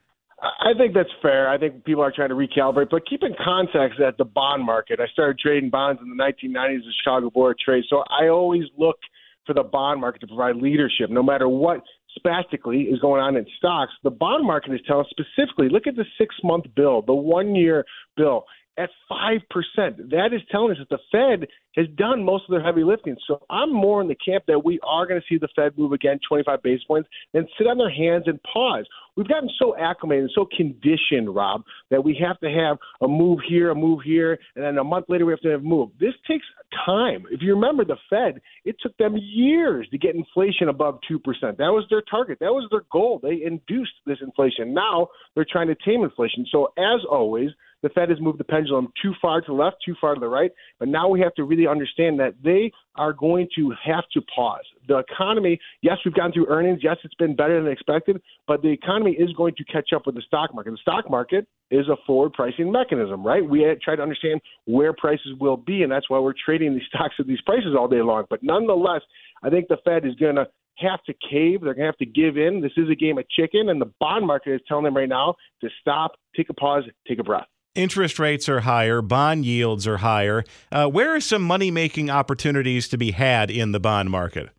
I 0.41 0.73
think 0.77 0.93
that's 0.93 1.09
fair. 1.21 1.49
I 1.49 1.57
think 1.57 1.83
people 1.85 2.03
are 2.03 2.11
trying 2.13 2.29
to 2.29 2.35
recalibrate, 2.35 2.89
but 2.89 3.07
keep 3.09 3.23
in 3.23 3.33
context 3.43 3.99
that 3.99 4.17
the 4.17 4.25
bond 4.25 4.65
market. 4.65 4.99
I 4.99 5.07
started 5.07 5.39
trading 5.39 5.69
bonds 5.69 6.01
in 6.01 6.09
the 6.09 6.21
1990s 6.21 6.77
at 6.77 6.93
Chicago 7.01 7.29
Board 7.29 7.57
Trade, 7.63 7.83
so 7.89 8.03
I 8.09 8.27
always 8.27 8.63
look 8.77 8.97
for 9.45 9.53
the 9.53 9.63
bond 9.63 9.99
market 9.99 10.19
to 10.19 10.27
provide 10.27 10.55
leadership, 10.55 11.09
no 11.09 11.23
matter 11.23 11.47
what 11.49 11.81
spastically 12.15 12.83
is 12.83 12.99
going 12.99 13.21
on 13.21 13.35
in 13.35 13.45
stocks, 13.57 13.91
the 14.03 14.09
bond 14.09 14.45
market 14.45 14.73
is 14.73 14.79
telling 14.87 15.05
specifically 15.09 15.67
look 15.69 15.87
at 15.87 15.95
the 15.95 16.05
six 16.17 16.35
month 16.43 16.65
bill, 16.75 17.01
the 17.01 17.13
one 17.13 17.55
year 17.55 17.85
bill 18.15 18.45
at 18.77 18.89
5%. 19.11 19.41
That 19.77 20.29
is 20.33 20.41
telling 20.51 20.71
us 20.71 20.77
that 20.79 20.89
the 20.89 20.99
Fed 21.11 21.47
has 21.75 21.87
done 21.95 22.23
most 22.23 22.43
of 22.47 22.51
their 22.51 22.63
heavy 22.63 22.83
lifting. 22.83 23.15
So 23.27 23.43
I'm 23.49 23.73
more 23.73 24.01
in 24.01 24.07
the 24.07 24.15
camp 24.15 24.45
that 24.47 24.63
we 24.63 24.79
are 24.83 25.05
going 25.05 25.19
to 25.19 25.25
see 25.27 25.37
the 25.37 25.47
Fed 25.55 25.77
move 25.77 25.91
again 25.91 26.19
25 26.27 26.61
basis 26.61 26.83
points 26.85 27.09
and 27.33 27.47
sit 27.57 27.67
on 27.67 27.77
their 27.77 27.89
hands 27.89 28.23
and 28.27 28.39
pause. 28.43 28.85
We've 29.15 29.27
gotten 29.27 29.49
so 29.59 29.77
acclimated 29.77 30.23
and 30.23 30.31
so 30.33 30.47
conditioned, 30.57 31.33
Rob, 31.33 31.63
that 31.91 32.03
we 32.03 32.17
have 32.25 32.39
to 32.39 32.49
have 32.49 32.77
a 33.01 33.07
move 33.07 33.39
here, 33.47 33.69
a 33.69 33.75
move 33.75 33.99
here, 34.03 34.39
and 34.55 34.63
then 34.63 34.77
a 34.77 34.83
month 34.83 35.05
later 35.07 35.25
we 35.25 35.33
have 35.33 35.41
to 35.41 35.49
have 35.49 35.61
a 35.61 35.63
move. 35.63 35.89
This 35.99 36.13
takes 36.27 36.45
time. 36.85 37.25
If 37.29 37.41
you 37.41 37.53
remember 37.53 37.85
the 37.85 37.97
Fed, 38.09 38.41
it 38.65 38.75
took 38.81 38.97
them 38.97 39.15
years 39.17 39.87
to 39.91 39.97
get 39.97 40.15
inflation 40.15 40.69
above 40.69 40.99
2%. 41.09 41.19
That 41.41 41.57
was 41.59 41.85
their 41.89 42.01
target. 42.01 42.39
That 42.39 42.53
was 42.53 42.67
their 42.71 42.85
goal. 42.91 43.19
They 43.21 43.43
induced 43.45 43.93
this 44.05 44.17
inflation. 44.21 44.73
Now 44.73 45.09
they're 45.35 45.45
trying 45.49 45.67
to 45.67 45.75
tame 45.85 46.03
inflation. 46.03 46.45
So 46.51 46.73
as 46.77 47.01
always, 47.09 47.49
the 47.83 47.89
Fed 47.89 48.09
has 48.09 48.19
moved 48.19 48.39
the 48.39 48.45
pendulum 48.45 48.87
too 48.99 49.13
far 49.21 49.41
to 49.41 49.45
the 49.47 49.53
left, 49.53 49.77
too 49.85 49.93
far 50.01 50.15
to 50.15 50.19
the 50.19 50.27
right. 50.27 50.51
But 50.79 50.87
now 50.87 51.07
we 51.09 51.19
have 51.19 51.35
to 51.35 51.43
really 51.43 51.67
understand 51.67 52.19
that 52.19 52.33
they 52.43 52.71
are 52.95 53.13
going 53.13 53.47
to 53.55 53.73
have 53.85 54.05
to 54.13 54.21
pause. 54.33 54.63
The 54.87 54.97
economy, 54.97 55.59
yes, 55.81 55.97
we've 56.03 56.13
gone 56.13 56.31
through 56.31 56.47
earnings. 56.47 56.79
Yes, 56.81 56.97
it's 57.03 57.13
been 57.15 57.35
better 57.35 57.61
than 57.61 57.71
expected, 57.71 58.21
but 58.47 58.61
the 58.61 58.69
economy 58.69 59.11
is 59.11 59.31
going 59.33 59.53
to 59.55 59.63
catch 59.65 59.89
up 59.93 60.05
with 60.05 60.15
the 60.15 60.21
stock 60.21 60.55
market. 60.55 60.71
The 60.71 60.77
stock 60.77 61.09
market 61.09 61.47
is 61.71 61.87
a 61.89 61.97
forward 62.07 62.33
pricing 62.33 62.71
mechanism, 62.71 63.25
right? 63.25 63.47
We 63.47 63.65
try 63.83 63.95
to 63.95 64.01
understand 64.01 64.41
where 64.65 64.93
prices 64.93 65.33
will 65.39 65.57
be, 65.57 65.83
and 65.83 65.91
that's 65.91 66.09
why 66.09 66.19
we're 66.19 66.33
trading 66.45 66.73
these 66.73 66.83
stocks 66.93 67.15
at 67.19 67.27
these 67.27 67.41
prices 67.41 67.75
all 67.77 67.87
day 67.87 68.01
long. 68.01 68.25
But 68.29 68.43
nonetheless, 68.43 69.01
I 69.43 69.49
think 69.49 69.67
the 69.67 69.77
Fed 69.83 70.05
is 70.05 70.15
going 70.15 70.35
to 70.35 70.47
have 70.77 71.03
to 71.03 71.13
cave. 71.29 71.61
They're 71.61 71.73
going 71.73 71.85
to 71.85 71.85
have 71.85 71.97
to 71.97 72.05
give 72.05 72.37
in. 72.37 72.61
This 72.61 72.71
is 72.77 72.89
a 72.89 72.95
game 72.95 73.17
of 73.17 73.29
chicken, 73.29 73.69
and 73.69 73.81
the 73.81 73.91
bond 73.99 74.25
market 74.25 74.53
is 74.53 74.61
telling 74.67 74.85
them 74.85 74.95
right 74.95 75.09
now 75.09 75.35
to 75.61 75.69
stop, 75.81 76.13
take 76.35 76.49
a 76.49 76.53
pause, 76.53 76.83
take 77.07 77.19
a 77.19 77.23
breath. 77.23 77.47
Interest 77.75 78.19
rates 78.19 78.47
are 78.47 78.59
higher, 78.59 79.01
bond 79.01 79.45
yields 79.45 79.87
are 79.87 79.97
higher. 79.97 80.43
Uh, 80.71 80.85
where 80.85 81.15
are 81.15 81.19
some 81.19 81.41
money 81.41 81.71
making 81.71 82.07
opportunities 82.07 82.87
to 82.87 82.99
be 82.99 83.11
had 83.11 83.49
in 83.49 83.71
the 83.71 83.79
bond 83.79 84.11
market? 84.11 84.49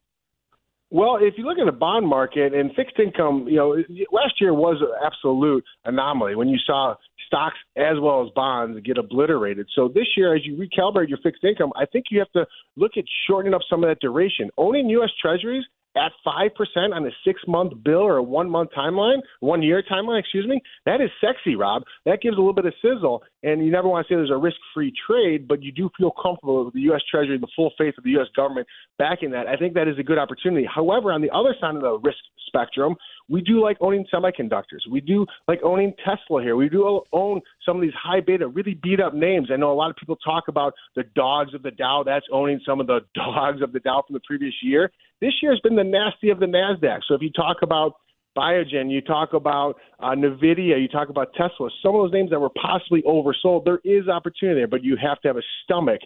Well, 0.90 1.18
if 1.20 1.34
you 1.36 1.44
look 1.44 1.58
at 1.58 1.66
the 1.66 1.72
bond 1.72 2.08
market 2.08 2.54
and 2.54 2.74
fixed 2.74 2.98
income, 2.98 3.46
you 3.48 3.56
know, 3.56 3.76
last 4.10 4.40
year 4.40 4.52
was 4.52 4.78
an 4.80 4.88
absolute 5.04 5.64
anomaly 5.84 6.34
when 6.34 6.48
you 6.48 6.58
saw 6.66 6.96
stocks 7.26 7.56
as 7.76 8.00
well 8.00 8.24
as 8.24 8.30
bonds 8.34 8.80
get 8.84 8.98
obliterated. 8.98 9.68
So 9.76 9.86
this 9.86 10.06
year, 10.16 10.34
as 10.34 10.44
you 10.44 10.56
recalibrate 10.56 11.08
your 11.08 11.18
fixed 11.18 11.44
income, 11.44 11.72
I 11.76 11.86
think 11.86 12.06
you 12.10 12.18
have 12.18 12.30
to 12.32 12.46
look 12.76 12.92
at 12.96 13.04
shortening 13.28 13.54
up 13.54 13.62
some 13.70 13.84
of 13.84 13.90
that 13.90 14.00
duration. 14.00 14.50
Owning 14.58 14.88
U.S. 14.90 15.10
Treasuries 15.22 15.64
at 15.96 16.12
5% 16.26 16.50
on 16.94 17.06
a 17.06 17.10
six 17.24 17.40
month 17.46 17.72
bill 17.84 18.00
or 18.00 18.16
a 18.16 18.22
one 18.22 18.50
month 18.50 18.70
timeline, 18.76 19.18
one 19.40 19.62
year 19.62 19.82
timeline, 19.82 20.20
excuse 20.20 20.46
me, 20.46 20.60
that 20.86 21.00
is 21.00 21.10
sexy, 21.20 21.56
Rob. 21.56 21.82
That 22.04 22.20
gives 22.20 22.36
a 22.36 22.40
little 22.40 22.54
bit 22.54 22.66
of 22.66 22.74
sizzle. 22.82 23.22
And 23.42 23.64
you 23.64 23.70
never 23.70 23.88
want 23.88 24.06
to 24.06 24.12
say 24.12 24.16
there's 24.16 24.30
a 24.30 24.36
risk 24.36 24.56
free 24.72 24.92
trade, 25.06 25.46
but 25.46 25.62
you 25.62 25.72
do 25.72 25.90
feel 25.96 26.10
comfortable 26.10 26.64
with 26.64 26.74
the 26.74 26.80
U.S. 26.80 27.02
Treasury, 27.10 27.38
the 27.38 27.48
full 27.54 27.72
faith 27.78 27.94
of 27.98 28.04
the 28.04 28.10
U.S. 28.10 28.28
government 28.34 28.66
backing 28.98 29.30
that. 29.30 29.46
I 29.46 29.56
think 29.56 29.74
that 29.74 29.88
is 29.88 29.98
a 29.98 30.02
good 30.02 30.18
opportunity. 30.18 30.66
However, 30.72 31.12
on 31.12 31.20
the 31.20 31.30
other 31.30 31.54
side 31.60 31.74
of 31.74 31.82
the 31.82 31.98
risk 31.98 32.18
spectrum, 32.46 32.96
we 33.28 33.40
do 33.40 33.62
like 33.62 33.76
owning 33.80 34.06
semiconductors. 34.12 34.88
We 34.90 35.00
do 35.00 35.26
like 35.48 35.60
owning 35.62 35.94
Tesla 36.04 36.42
here. 36.42 36.56
We 36.56 36.68
do 36.68 37.02
own 37.12 37.40
some 37.64 37.76
of 37.76 37.82
these 37.82 37.94
high 38.00 38.20
beta, 38.20 38.46
really 38.48 38.74
beat 38.82 39.00
up 39.00 39.14
names. 39.14 39.48
I 39.52 39.56
know 39.56 39.72
a 39.72 39.74
lot 39.74 39.90
of 39.90 39.96
people 39.96 40.16
talk 40.16 40.44
about 40.48 40.74
the 40.94 41.04
dogs 41.14 41.54
of 41.54 41.62
the 41.62 41.70
Dow. 41.70 42.02
That's 42.04 42.26
owning 42.32 42.60
some 42.66 42.80
of 42.80 42.86
the 42.86 43.00
dogs 43.14 43.62
of 43.62 43.72
the 43.72 43.80
Dow 43.80 44.02
from 44.06 44.14
the 44.14 44.20
previous 44.26 44.54
year. 44.62 44.90
This 45.20 45.32
year 45.42 45.52
has 45.52 45.60
been 45.60 45.76
the 45.76 45.84
nasty 45.84 46.30
of 46.30 46.40
the 46.40 46.46
NASDAQ. 46.46 47.00
So 47.06 47.14
if 47.14 47.22
you 47.22 47.30
talk 47.30 47.58
about 47.62 47.94
Biogen, 48.36 48.90
you 48.90 49.00
talk 49.00 49.32
about 49.32 49.76
uh, 50.00 50.10
Nvidia, 50.10 50.80
you 50.80 50.88
talk 50.88 51.08
about 51.08 51.32
Tesla, 51.34 51.70
some 51.82 51.94
of 51.94 52.02
those 52.02 52.12
names 52.12 52.30
that 52.30 52.40
were 52.40 52.50
possibly 52.50 53.02
oversold, 53.02 53.64
there 53.64 53.80
is 53.84 54.08
opportunity 54.08 54.60
there, 54.60 54.66
but 54.66 54.82
you 54.82 54.96
have 55.00 55.20
to 55.20 55.28
have 55.28 55.36
a 55.36 55.42
stomach 55.62 56.00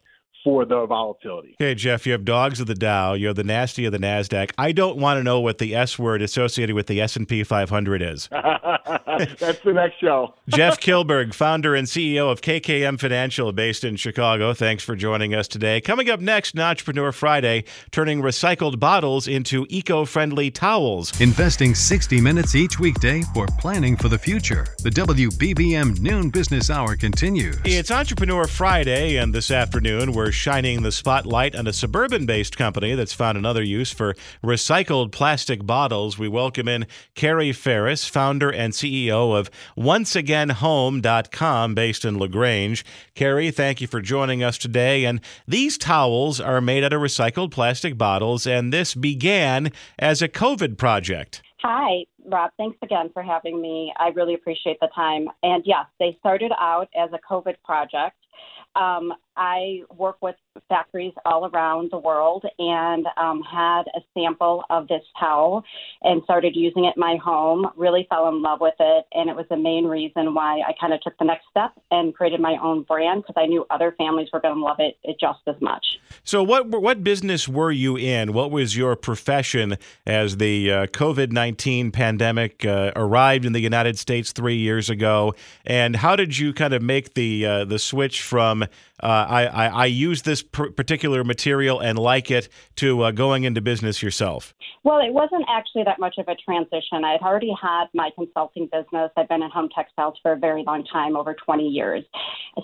for 0.44 0.64
the 0.64 0.86
volatility. 0.86 1.56
Okay, 1.60 1.74
Jeff, 1.74 2.06
you 2.06 2.12
have 2.12 2.24
dogs 2.24 2.60
of 2.60 2.66
the 2.66 2.74
Dow, 2.74 3.14
you 3.14 3.26
have 3.26 3.36
the 3.36 3.44
nasty 3.44 3.84
of 3.84 3.92
the 3.92 3.98
Nasdaq. 3.98 4.52
I 4.56 4.72
don't 4.72 4.96
want 4.96 5.18
to 5.18 5.24
know 5.24 5.40
what 5.40 5.58
the 5.58 5.74
S 5.74 5.98
word 5.98 6.22
associated 6.22 6.74
with 6.74 6.86
the 6.86 7.00
S&P 7.00 7.44
500 7.44 8.02
is. 8.02 8.28
That's 8.32 9.60
the 9.60 9.72
next 9.74 10.00
show. 10.00 10.34
Jeff 10.48 10.78
Kilburg, 10.78 11.34
founder 11.34 11.74
and 11.74 11.86
CEO 11.86 12.30
of 12.30 12.40
KKM 12.40 13.00
Financial 13.00 13.52
based 13.52 13.84
in 13.84 13.96
Chicago. 13.96 14.54
Thanks 14.54 14.84
for 14.84 14.96
joining 14.96 15.34
us 15.34 15.48
today. 15.48 15.80
Coming 15.80 16.10
up 16.10 16.20
next, 16.20 16.54
an 16.54 16.60
Entrepreneur 16.60 17.12
Friday, 17.12 17.64
turning 17.90 18.20
recycled 18.20 18.78
bottles 18.78 19.28
into 19.28 19.66
eco-friendly 19.68 20.50
towels. 20.50 21.18
Investing 21.20 21.74
60 21.74 22.20
minutes 22.20 22.54
each 22.54 22.78
weekday 22.78 23.22
for 23.34 23.46
planning 23.58 23.96
for 23.96 24.08
the 24.08 24.18
future. 24.18 24.66
The 24.82 24.90
WBBM 24.90 26.00
Noon 26.00 26.30
Business 26.30 26.70
Hour 26.70 26.96
continues. 26.96 27.56
It's 27.64 27.90
Entrepreneur 27.90 28.46
Friday, 28.46 29.16
and 29.16 29.34
this 29.34 29.50
afternoon 29.50 30.12
we're 30.12 30.27
shining 30.32 30.82
the 30.82 30.92
spotlight 30.92 31.54
on 31.56 31.66
a 31.66 31.72
suburban 31.72 32.26
based 32.26 32.56
company 32.56 32.94
that's 32.94 33.12
found 33.12 33.38
another 33.38 33.62
use 33.62 33.92
for 33.92 34.14
recycled 34.42 35.12
plastic 35.12 35.66
bottles. 35.66 36.18
We 36.18 36.28
welcome 36.28 36.68
in 36.68 36.86
Carrie 37.14 37.52
Ferris, 37.52 38.06
founder 38.06 38.50
and 38.50 38.72
CEO 38.72 39.38
of 39.38 39.50
OnceAgainHome.com 39.76 41.74
based 41.74 42.04
in 42.04 42.18
LaGrange. 42.18 42.84
Carrie, 43.14 43.50
thank 43.50 43.80
you 43.80 43.86
for 43.86 44.00
joining 44.00 44.42
us 44.42 44.58
today. 44.58 45.04
And 45.04 45.20
these 45.46 45.78
towels 45.78 46.40
are 46.40 46.60
made 46.60 46.84
out 46.84 46.92
of 46.92 47.00
recycled 47.00 47.50
plastic 47.50 47.96
bottles, 47.98 48.46
and 48.46 48.72
this 48.72 48.94
began 48.94 49.72
as 49.98 50.22
a 50.22 50.28
COVID 50.28 50.76
project. 50.78 51.42
Hi, 51.62 52.04
Rob. 52.24 52.52
Thanks 52.56 52.78
again 52.82 53.10
for 53.12 53.22
having 53.22 53.60
me. 53.60 53.92
I 53.96 54.08
really 54.08 54.34
appreciate 54.34 54.78
the 54.80 54.88
time. 54.94 55.28
And 55.42 55.62
yes, 55.66 55.86
they 55.98 56.16
started 56.20 56.52
out 56.58 56.88
as 56.96 57.10
a 57.12 57.18
COVID 57.18 57.56
project. 57.64 58.16
Um, 58.76 59.12
I 59.38 59.82
work 59.96 60.18
with 60.22 60.36
factories 60.68 61.12
all 61.24 61.46
around 61.46 61.90
the 61.90 61.98
world 61.98 62.44
and 62.58 63.06
um, 63.16 63.42
had 63.42 63.82
a 63.94 64.00
sample 64.14 64.64
of 64.70 64.88
this 64.88 65.02
towel 65.18 65.64
and 66.02 66.22
started 66.24 66.54
using 66.56 66.84
it 66.84 66.94
in 66.96 67.00
my 67.00 67.16
home. 67.22 67.66
Really 67.76 68.06
fell 68.10 68.28
in 68.28 68.42
love 68.42 68.60
with 68.60 68.74
it, 68.78 69.06
and 69.12 69.28
it 69.28 69.36
was 69.36 69.46
the 69.50 69.56
main 69.56 69.86
reason 69.86 70.34
why 70.34 70.60
I 70.60 70.72
kind 70.80 70.92
of 70.92 71.00
took 71.00 71.16
the 71.18 71.24
next 71.24 71.44
step 71.50 71.72
and 71.90 72.14
created 72.14 72.40
my 72.40 72.56
own 72.62 72.82
brand 72.82 73.22
because 73.22 73.40
I 73.40 73.46
knew 73.46 73.66
other 73.70 73.94
families 73.98 74.28
were 74.32 74.40
going 74.40 74.54
to 74.54 74.60
love 74.60 74.78
it, 74.78 74.96
it 75.02 75.16
just 75.20 75.40
as 75.46 75.56
much. 75.60 75.84
So, 76.24 76.42
what 76.42 76.68
what 76.68 77.04
business 77.04 77.48
were 77.48 77.70
you 77.70 77.96
in? 77.96 78.32
What 78.32 78.50
was 78.50 78.76
your 78.76 78.96
profession 78.96 79.76
as 80.06 80.36
the 80.38 80.72
uh, 80.72 80.86
COVID 80.86 81.32
nineteen 81.32 81.90
pandemic 81.90 82.64
uh, 82.64 82.92
arrived 82.96 83.44
in 83.44 83.52
the 83.52 83.60
United 83.60 83.98
States 83.98 84.32
three 84.32 84.56
years 84.56 84.90
ago? 84.90 85.34
And 85.64 85.96
how 85.96 86.16
did 86.16 86.38
you 86.38 86.52
kind 86.52 86.74
of 86.74 86.82
make 86.82 87.14
the 87.14 87.46
uh, 87.46 87.64
the 87.64 87.78
switch 87.78 88.22
from 88.22 88.64
uh, 89.00 89.26
I, 89.28 89.46
I, 89.46 89.66
I, 89.66 89.86
use 89.86 90.22
this 90.22 90.42
particular 90.52 91.24
material 91.24 91.80
and 91.80 91.98
like 91.98 92.30
it 92.30 92.48
to 92.76 93.02
uh, 93.02 93.10
going 93.10 93.44
into 93.44 93.60
business 93.60 94.02
yourself? 94.02 94.54
Well, 94.84 94.98
it 94.98 95.12
wasn't 95.12 95.44
actually 95.48 95.84
that 95.84 95.98
much 95.98 96.16
of 96.18 96.26
a 96.28 96.34
transition. 96.36 97.04
I 97.04 97.12
had 97.12 97.22
already 97.22 97.52
had 97.60 97.86
my 97.94 98.10
consulting 98.14 98.68
business. 98.72 99.10
I've 99.16 99.28
been 99.28 99.42
in 99.42 99.50
home 99.50 99.68
textiles 99.74 100.14
for 100.22 100.32
a 100.32 100.36
very 100.36 100.64
long 100.64 100.84
time, 100.84 101.16
over 101.16 101.34
20 101.34 101.66
years. 101.66 102.04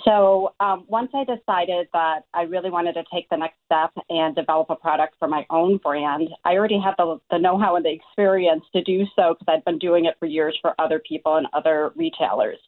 So 0.05 0.55
um, 0.61 0.85
once 0.89 1.11
I 1.15 1.25
decided 1.25 1.89
that 1.93 2.21
I 2.33 2.43
really 2.43 2.71
wanted 2.71 2.95
to 2.95 3.05
take 3.13 3.29
the 3.31 3.37
next 3.37 3.57
step 3.67 3.91
and 4.09 4.35
develop 4.35 4.71
a 4.71 4.77
product 4.77 5.17
for 5.19 5.29
my 5.29 5.47
own 5.51 5.79
brand, 5.79 6.29
I 6.45 6.55
already 6.55 6.81
had 6.81 6.95
the, 6.99 7.19
the 7.31 7.39
know 7.39 7.59
how 7.59 7.77
and 7.77 7.85
the 7.85 7.93
experience 7.93 8.65
to 8.75 8.83
do 8.83 9.05
so 9.17 9.35
because 9.35 9.47
I'd 9.49 9.65
been 9.65 9.79
doing 9.79 10.07
it 10.07 10.15
for 10.19 10.27
years 10.27 10.57
for 10.61 10.75
other 10.79 11.01
people 11.07 11.37
and 11.37 11.47
other 11.53 11.93
retailers. 11.97 12.59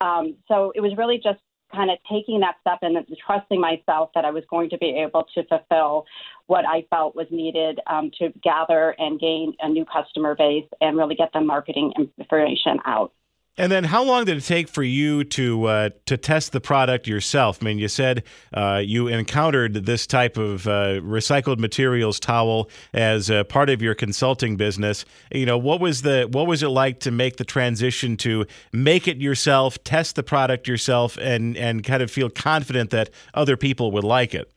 Um, 0.00 0.36
so 0.48 0.72
it 0.74 0.80
was 0.80 0.92
really 0.96 1.16
just 1.22 1.40
kind 1.74 1.90
of 1.90 1.98
taking 2.10 2.40
that 2.40 2.56
step 2.60 2.78
and 2.82 2.96
trusting 3.26 3.60
myself 3.60 4.10
that 4.14 4.24
I 4.24 4.30
was 4.30 4.44
going 4.48 4.70
to 4.70 4.78
be 4.78 4.90
able 4.90 5.26
to 5.34 5.44
fulfill 5.44 6.06
what 6.46 6.64
I 6.66 6.86
felt 6.90 7.16
was 7.16 7.26
needed 7.30 7.80
um, 7.86 8.10
to 8.18 8.32
gather 8.42 8.94
and 8.98 9.18
gain 9.18 9.54
a 9.60 9.68
new 9.68 9.84
customer 9.84 10.34
base 10.34 10.68
and 10.80 10.96
really 10.96 11.14
get 11.14 11.30
the 11.32 11.40
marketing 11.40 11.92
information 12.18 12.78
out. 12.84 13.12
And 13.56 13.70
then, 13.70 13.84
how 13.84 14.02
long 14.02 14.24
did 14.24 14.36
it 14.36 14.44
take 14.44 14.68
for 14.68 14.82
you 14.82 15.22
to 15.24 15.64
uh, 15.66 15.90
to 16.06 16.16
test 16.16 16.52
the 16.52 16.60
product 16.60 17.06
yourself? 17.06 17.58
I 17.60 17.66
mean, 17.66 17.78
you 17.78 17.86
said 17.88 18.24
uh, 18.52 18.82
you 18.84 19.06
encountered 19.06 19.86
this 19.86 20.06
type 20.06 20.36
of 20.36 20.66
uh, 20.66 21.00
recycled 21.00 21.58
materials 21.58 22.18
towel 22.18 22.68
as 22.92 23.30
part 23.48 23.70
of 23.70 23.80
your 23.80 23.94
consulting 23.94 24.56
business. 24.56 25.04
You 25.32 25.46
know, 25.46 25.58
what 25.58 25.80
was 25.80 26.02
the 26.02 26.28
what 26.30 26.46
was 26.46 26.62
it 26.62 26.68
like 26.68 27.00
to 27.00 27.10
make 27.10 27.36
the 27.36 27.44
transition 27.44 28.16
to 28.18 28.46
make 28.72 29.06
it 29.06 29.18
yourself, 29.18 29.82
test 29.84 30.16
the 30.16 30.24
product 30.24 30.66
yourself, 30.66 31.16
and 31.18 31.56
and 31.56 31.84
kind 31.84 32.02
of 32.02 32.10
feel 32.10 32.30
confident 32.30 32.90
that 32.90 33.10
other 33.34 33.56
people 33.56 33.92
would 33.92 34.04
like 34.04 34.34
it? 34.34 34.53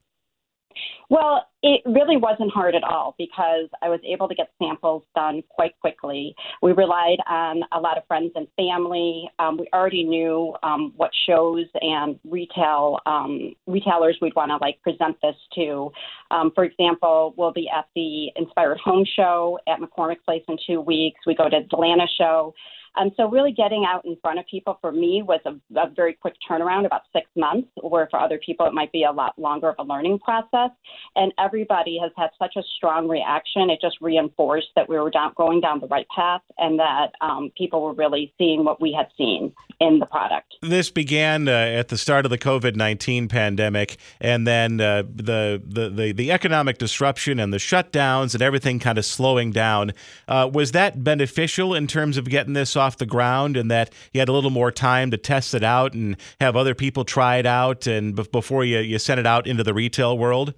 Well, 1.10 1.46
it 1.64 1.82
really 1.86 2.18
wasn't 2.18 2.52
hard 2.52 2.76
at 2.76 2.84
all 2.84 3.16
because 3.18 3.70
I 3.82 3.90
was 3.90 4.00
able 4.06 4.28
to 4.28 4.36
get 4.36 4.52
samples 4.62 5.04
done 5.16 5.42
quite 5.50 5.80
quickly. 5.80 6.36
We 6.62 6.74
relied 6.74 7.18
on 7.30 7.62
a 7.72 7.80
lot 7.80 7.98
of 7.98 8.06
friends 8.08 8.32
and 8.36 8.48
family. 8.58 9.30
Um, 9.40 9.58
we 9.58 9.68
already 9.74 10.04
knew 10.04 10.54
um, 10.64 10.94
what 10.98 11.12
shows 11.28 11.66
and 11.82 12.20
retail 12.30 13.00
um, 13.06 13.56
retailers 13.68 14.18
we'd 14.22 14.36
want 14.36 14.52
to 14.52 14.58
like 14.58 14.82
present 14.82 15.18
this 15.22 15.36
to. 15.56 15.92
Um, 16.30 16.52
for 16.54 16.66
example, 16.66 17.34
we'll 17.38 17.54
be 17.54 17.70
at 17.76 17.86
the 17.96 18.30
Inspired 18.36 18.78
Home 18.84 19.06
Show 19.16 19.60
at 19.68 19.80
McCormick 19.80 20.24
Place 20.26 20.44
in 20.50 20.58
two 20.68 20.82
weeks. 20.82 21.22
We 21.26 21.36
go 21.36 21.50
to 21.50 21.58
Atlanta 21.58 22.08
Show. 22.18 22.54
Um, 23.00 23.12
so 23.16 23.30
really 23.30 23.52
getting 23.52 23.86
out 23.86 24.06
in 24.06 24.18
front 24.22 24.40
of 24.40 24.46
people 24.48 24.78
for 24.82 24.92
me 24.92 25.22
was 25.22 25.40
a, 25.46 25.52
a 25.80 25.90
very 25.90 26.14
quick 26.14 26.36
turnaround, 26.50 26.86
about 26.86 27.02
six 27.14 27.28
months, 27.36 27.68
where 27.82 28.08
for 28.10 28.20
other 28.20 28.40
people 28.44 28.66
it 28.66 28.74
might 28.74 28.92
be 28.92 29.04
a 29.04 29.12
lot 29.12 29.38
longer 29.38 29.70
of 29.70 29.76
a 29.80 29.84
learning 29.84 30.20
process. 30.20 30.72
And 31.16 31.34
everybody 31.38 32.00
has 32.02 32.12
had 32.18 32.30
such 32.40 32.56
a 32.58 32.64
strong 32.76 33.08
reaction. 33.08 33.70
It 33.70 33.80
just 33.82 33.98
reinforced 34.02 34.70
that 34.76 34.90
we 34.90 34.98
were 34.98 35.12
down, 35.12 35.34
going 35.36 35.62
down 35.62 35.80
the 35.80 35.88
right 35.88 36.08
path 36.16 36.42
and 36.58 36.80
that 36.80 37.12
um, 37.22 37.52
people 37.58 37.82
were 37.82 37.94
really 37.94 38.34
seeing 38.38 38.64
what 38.64 38.82
we 38.82 38.94
had 38.94 39.08
seen 39.18 39.54
in 39.80 40.00
the 40.00 40.06
product. 40.08 40.56
This 40.62 40.90
began 40.90 41.48
uh, 41.48 41.52
at 41.52 41.90
the 41.90 41.98
start 41.98 42.26
of 42.26 42.32
the 42.32 42.38
COVID 42.38 42.76
nineteen 42.76 43.28
pandemic, 43.28 43.98
and 44.20 44.48
then 44.48 44.82
uh, 44.82 45.04
the, 45.04 45.62
the, 45.64 45.90
the 45.90 46.12
the 46.14 46.32
economic 46.32 46.80
disruption 46.80 47.40
and 47.40 47.54
the 47.54 47.58
shutdowns 47.58 48.34
and 48.34 48.42
everything 48.42 48.80
kind 48.80 48.98
of 48.98 49.06
slowing 49.06 49.52
down. 49.52 49.94
Uh, 50.28 50.50
was 50.52 50.72
that 50.72 51.04
beneficial 51.04 51.76
in 51.76 51.86
terms 51.86 52.18
of 52.18 52.26
getting 52.30 52.54
this 52.54 52.76
off 52.76 52.87
the 52.96 53.06
ground, 53.06 53.58
and 53.58 53.70
that 53.70 53.92
you 54.14 54.22
had 54.22 54.30
a 54.30 54.34
little 54.34 54.50
more 54.50 54.72
time 54.72 55.12
to 55.12 55.18
test 55.18 55.54
it 55.54 55.64
out 55.64 55.94
and 55.94 56.16
have 56.40 56.56
other 56.56 56.74
people 56.74 57.04
try 57.04 57.36
it 57.36 57.46
out, 57.46 57.86
and 57.88 58.16
b- 58.16 58.26
before 58.32 58.64
you 58.64 58.80
you 58.80 58.98
sent 58.98 59.20
it 59.20 59.28
out 59.28 59.46
into 59.46 59.64
the 59.64 59.74
retail 59.74 60.18
world? 60.18 60.54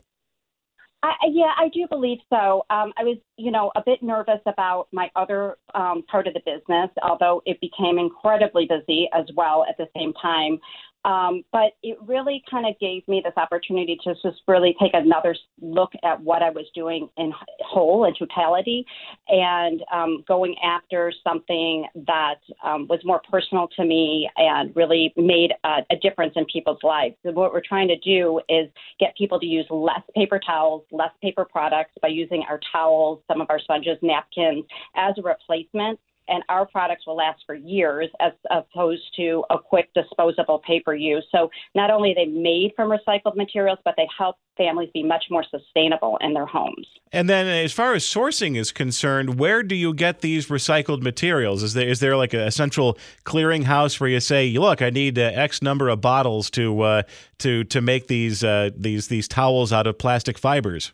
I, 1.02 1.14
yeah, 1.32 1.54
I 1.58 1.70
do 1.70 1.88
believe 1.90 2.18
so. 2.30 2.66
Um, 2.70 2.92
I 2.98 3.04
was, 3.04 3.18
you 3.38 3.52
know, 3.52 3.72
a 3.76 3.82
bit 3.86 4.04
nervous 4.04 4.42
about 4.46 4.88
my 4.92 5.10
other 5.16 5.56
um, 5.74 6.04
part 6.12 6.28
of 6.28 6.34
the 6.34 6.42
business, 6.42 6.90
although 7.02 7.42
it 7.46 7.58
became 7.62 7.98
incredibly 7.98 8.68
busy 8.68 9.08
as 9.14 9.26
well 9.36 9.66
at 9.70 9.78
the 9.78 9.88
same 9.96 10.12
time. 10.22 10.60
Um, 11.06 11.44
but 11.52 11.72
it 11.82 11.98
really 12.06 12.44
kind 12.50 12.68
of 12.68 12.78
gave 12.80 13.08
me 13.08 13.22
this 13.24 13.34
opportunity 13.38 13.98
to 14.04 14.14
just 14.16 14.42
really 14.48 14.76
take 14.82 14.94
another 14.94 15.36
look 15.62 15.92
at 16.04 16.22
what 16.22 16.44
I 16.44 16.50
was 16.50 16.66
doing 16.76 17.10
in 17.18 17.32
whole 17.62 18.06
and 18.06 18.16
totality 18.18 18.86
and 19.30 19.82
um, 19.94 20.24
going 20.28 20.56
after 20.64 21.14
something 21.24 21.86
that 22.08 22.40
um, 22.64 22.88
was 22.90 23.00
more 23.06 23.22
personal 23.32 23.70
to 23.78 23.86
me 23.86 24.30
and 24.36 24.76
really 24.76 25.14
made 25.16 25.54
a, 25.64 25.78
a 25.90 25.96
difference 26.02 26.34
in 26.36 26.46
people's 26.46 26.84
lives. 26.84 27.16
So 27.26 27.32
what 27.32 27.54
we're 27.54 27.62
trying 27.66 27.88
to 27.88 27.98
do 28.00 28.42
is 28.50 28.70
get 29.00 29.16
people 29.18 29.40
to 29.40 29.46
use 29.46 29.66
less 29.70 30.02
paper 30.16 30.40
towels, 30.46 30.84
less 30.92 31.12
paper 31.22 31.46
products 31.46 31.94
by 32.02 32.10
using 32.10 32.44
our 32.50 32.60
towels, 32.74 33.22
some 33.28 33.40
of 33.40 33.50
our 33.50 33.60
sponges, 33.60 33.98
napkins 34.02 34.66
as 34.96 35.16
a 35.18 35.22
replacement 35.22 36.00
and 36.30 36.44
our 36.50 36.66
products 36.66 37.06
will 37.08 37.16
last 37.16 37.42
for 37.46 37.56
years 37.56 38.10
as 38.20 38.34
opposed 38.52 39.04
to 39.18 39.44
a 39.50 39.58
quick 39.58 39.90
disposable 39.94 40.60
paper 40.60 40.94
use. 40.94 41.26
So 41.32 41.50
not 41.76 41.92
only 41.92 42.12
are 42.12 42.16
they 42.16 42.26
made 42.26 42.74
from 42.76 42.90
recycled 42.90 43.36
materials, 43.36 43.80
but 43.84 43.96
they 43.98 44.08
help 44.18 44.38
families 44.58 44.90
be 44.94 45.04
much 45.04 45.26
more 45.32 45.44
sustainable 45.50 46.18
in 46.22 46.34
their 46.34 46.46
homes. 46.46 46.88
And 47.12 47.28
then, 47.28 47.48
as 47.48 47.74
far 47.74 47.94
as 47.94 48.04
sourcing 48.04 48.56
is 48.56 48.72
concerned, 48.72 49.40
where 49.40 49.64
do 49.64 49.74
you 49.74 49.94
get 49.94 50.22
these 50.22 50.48
recycled 50.48 51.02
materials? 51.02 51.64
Is 51.64 51.74
there 51.74 51.88
is 51.88 52.00
there 52.00 52.16
like 52.16 52.34
a 52.34 52.52
central 52.52 52.98
clearinghouse 53.26 54.00
where 54.00 54.10
you 54.10 54.20
say, 54.20 54.52
"Look, 54.52 54.82
I 54.82 54.92
need 54.92 55.18
uh, 55.18 55.32
X 55.34 55.62
number 55.64 55.90
of 55.90 56.02
bottles 56.02 56.52
to 56.52 56.82
uh, 56.82 57.04
to 57.40 57.64
to 57.64 57.82
make 57.82 58.08
these 58.08 58.44
uh, 58.44 58.70
these 58.78 59.08
these 59.08 59.28
towels 59.28 59.74
out 59.74 59.88
of 59.88 59.98
plastic 59.98 60.38
fibers"? 60.38 60.94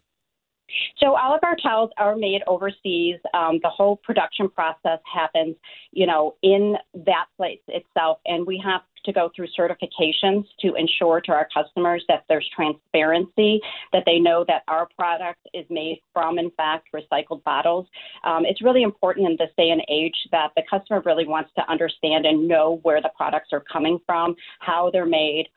So 0.98 1.16
all 1.16 1.34
of 1.34 1.40
our 1.44 1.56
towels 1.56 1.92
are 1.98 2.16
made 2.16 2.42
overseas. 2.48 3.18
Um, 3.34 3.60
the 3.62 3.70
whole 3.70 3.98
production 3.98 4.50
process 4.50 5.00
happens, 5.12 5.56
you 5.92 6.06
know, 6.06 6.36
in 6.42 6.76
that 7.06 7.26
place 7.38 7.60
itself, 7.68 8.20
and 8.26 8.46
we 8.46 8.62
have 8.64 8.82
to 9.06 9.14
go 9.14 9.30
through 9.36 9.48
certifications 9.58 10.46
to 10.60 10.74
ensure 10.76 11.22
to 11.22 11.32
our 11.32 11.48
customers 11.54 12.04
that 12.08 12.26
there's 12.28 12.50
transparency, 12.56 13.62
that 13.94 14.04
they 14.06 14.20
know 14.20 14.44
that 14.48 14.64
our 14.68 14.88
product 14.98 15.40
is 15.54 15.66
made 15.70 16.02
from, 16.12 16.38
in 16.40 16.52
fact, 16.52 16.88
recycled 16.94 17.44
bottles. 17.44 17.88
Um, 18.24 18.46
it's 18.46 18.62
really 18.62 18.84
important 18.84 19.28
in 19.28 19.36
this 19.38 19.52
day 19.58 19.70
and 19.70 19.84
age 19.90 20.16
that 20.32 20.52
the 20.56 20.64
customer 20.70 21.02
really 21.06 21.28
wants 21.28 21.52
to 21.56 21.72
understand 21.72 22.26
and 22.26 22.48
know 22.48 22.80
where 22.84 23.02
the 23.02 23.12
products 23.16 23.50
are 23.54 23.64
coming 23.72 24.00
from, 24.06 24.36
how 24.60 24.90
they're 24.92 25.06
made, 25.06 25.48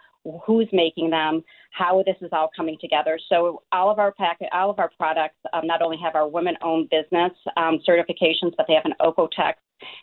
who's 0.45 0.69
making 0.73 1.11
them, 1.11 1.43
how 1.71 2.03
this 2.05 2.17
is 2.21 2.31
all 2.33 2.51
coming 2.57 2.77
together. 2.81 3.19
So 3.29 3.63
all 3.73 3.91
of 3.91 3.99
our 3.99 4.13
packet, 4.13 4.49
all 4.53 4.71
of 4.71 4.79
our 4.79 4.91
products 4.97 5.37
um, 5.53 5.67
not 5.67 5.83
only 5.83 5.99
have 6.03 6.15
our 6.15 6.29
women-owned 6.29 6.91
business 6.91 7.33
um, 7.57 7.81
certifications, 7.89 8.53
but 8.57 8.67
they 8.67 8.75
have 8.75 8.85
an 8.85 8.95
OEKO-TEX 9.01 9.59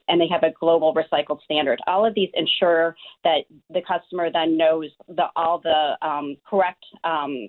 and 0.08 0.22
they 0.22 0.28
have 0.28 0.44
a 0.44 0.52
global 0.60 0.94
recycled 0.94 1.42
standard. 1.44 1.80
All 1.88 2.06
of 2.06 2.16
these 2.16 2.30
ensure 2.34 2.96
that 3.24 3.40
the 3.70 3.82
customer 3.82 4.30
then 4.32 4.58
knows 4.58 4.90
the, 5.08 5.26
all 5.36 5.60
the 5.60 5.98
um, 6.02 6.38
correct 6.50 6.84
um, 7.04 7.48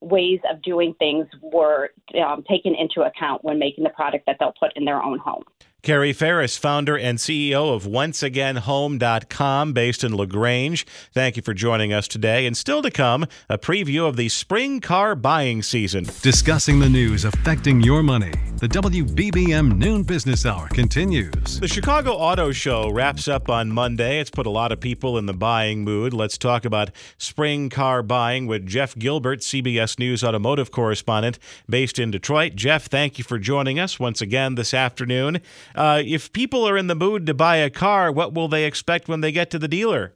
ways 0.00 0.40
of 0.50 0.60
doing 0.62 0.94
things 0.98 1.26
were 1.40 1.90
um, 2.20 2.42
taken 2.48 2.74
into 2.74 3.02
account 3.02 3.44
when 3.44 3.58
making 3.58 3.84
the 3.84 3.90
product 3.90 4.26
that 4.26 4.36
they'll 4.40 4.54
put 4.58 4.72
in 4.76 4.84
their 4.84 5.02
own 5.02 5.18
home. 5.18 5.44
Carrie 5.82 6.12
Ferris, 6.12 6.56
founder 6.56 6.96
and 6.96 7.18
CEO 7.18 7.74
of 7.74 7.82
OnceAgainHome.com, 7.86 9.72
based 9.72 10.04
in 10.04 10.16
LaGrange. 10.16 10.86
Thank 11.12 11.34
you 11.34 11.42
for 11.42 11.54
joining 11.54 11.92
us 11.92 12.06
today. 12.06 12.46
And 12.46 12.56
still 12.56 12.82
to 12.82 12.90
come, 12.92 13.26
a 13.48 13.58
preview 13.58 14.06
of 14.06 14.14
the 14.14 14.28
spring 14.28 14.78
car 14.78 15.16
buying 15.16 15.60
season. 15.60 16.06
Discussing 16.22 16.78
the 16.78 16.88
news 16.88 17.24
affecting 17.24 17.80
your 17.80 18.04
money. 18.04 18.30
The 18.58 18.68
WBBM 18.68 19.76
Noon 19.76 20.04
Business 20.04 20.46
Hour 20.46 20.68
continues. 20.68 21.58
The 21.58 21.66
Chicago 21.66 22.12
Auto 22.12 22.52
Show 22.52 22.88
wraps 22.92 23.26
up 23.26 23.50
on 23.50 23.72
Monday. 23.72 24.20
It's 24.20 24.30
put 24.30 24.46
a 24.46 24.50
lot 24.50 24.70
of 24.70 24.78
people 24.78 25.18
in 25.18 25.26
the 25.26 25.32
buying 25.32 25.82
mood. 25.82 26.12
Let's 26.12 26.38
talk 26.38 26.64
about 26.64 26.92
spring 27.18 27.70
car 27.70 28.04
buying 28.04 28.46
with 28.46 28.68
Jeff 28.68 28.96
Gilbert, 28.96 29.40
CBS 29.40 29.98
News 29.98 30.22
automotive 30.22 30.70
correspondent 30.70 31.40
based 31.68 31.98
in 31.98 32.12
Detroit. 32.12 32.54
Jeff, 32.54 32.86
thank 32.86 33.18
you 33.18 33.24
for 33.24 33.40
joining 33.40 33.80
us 33.80 33.98
once 33.98 34.20
again 34.20 34.54
this 34.54 34.72
afternoon. 34.72 35.40
Uh, 35.74 36.02
if 36.04 36.32
people 36.32 36.66
are 36.68 36.76
in 36.76 36.86
the 36.86 36.94
mood 36.94 37.26
to 37.26 37.34
buy 37.34 37.56
a 37.56 37.70
car, 37.70 38.10
what 38.12 38.34
will 38.34 38.48
they 38.48 38.64
expect 38.64 39.08
when 39.08 39.20
they 39.20 39.32
get 39.32 39.50
to 39.50 39.58
the 39.58 39.68
dealer? 39.68 40.14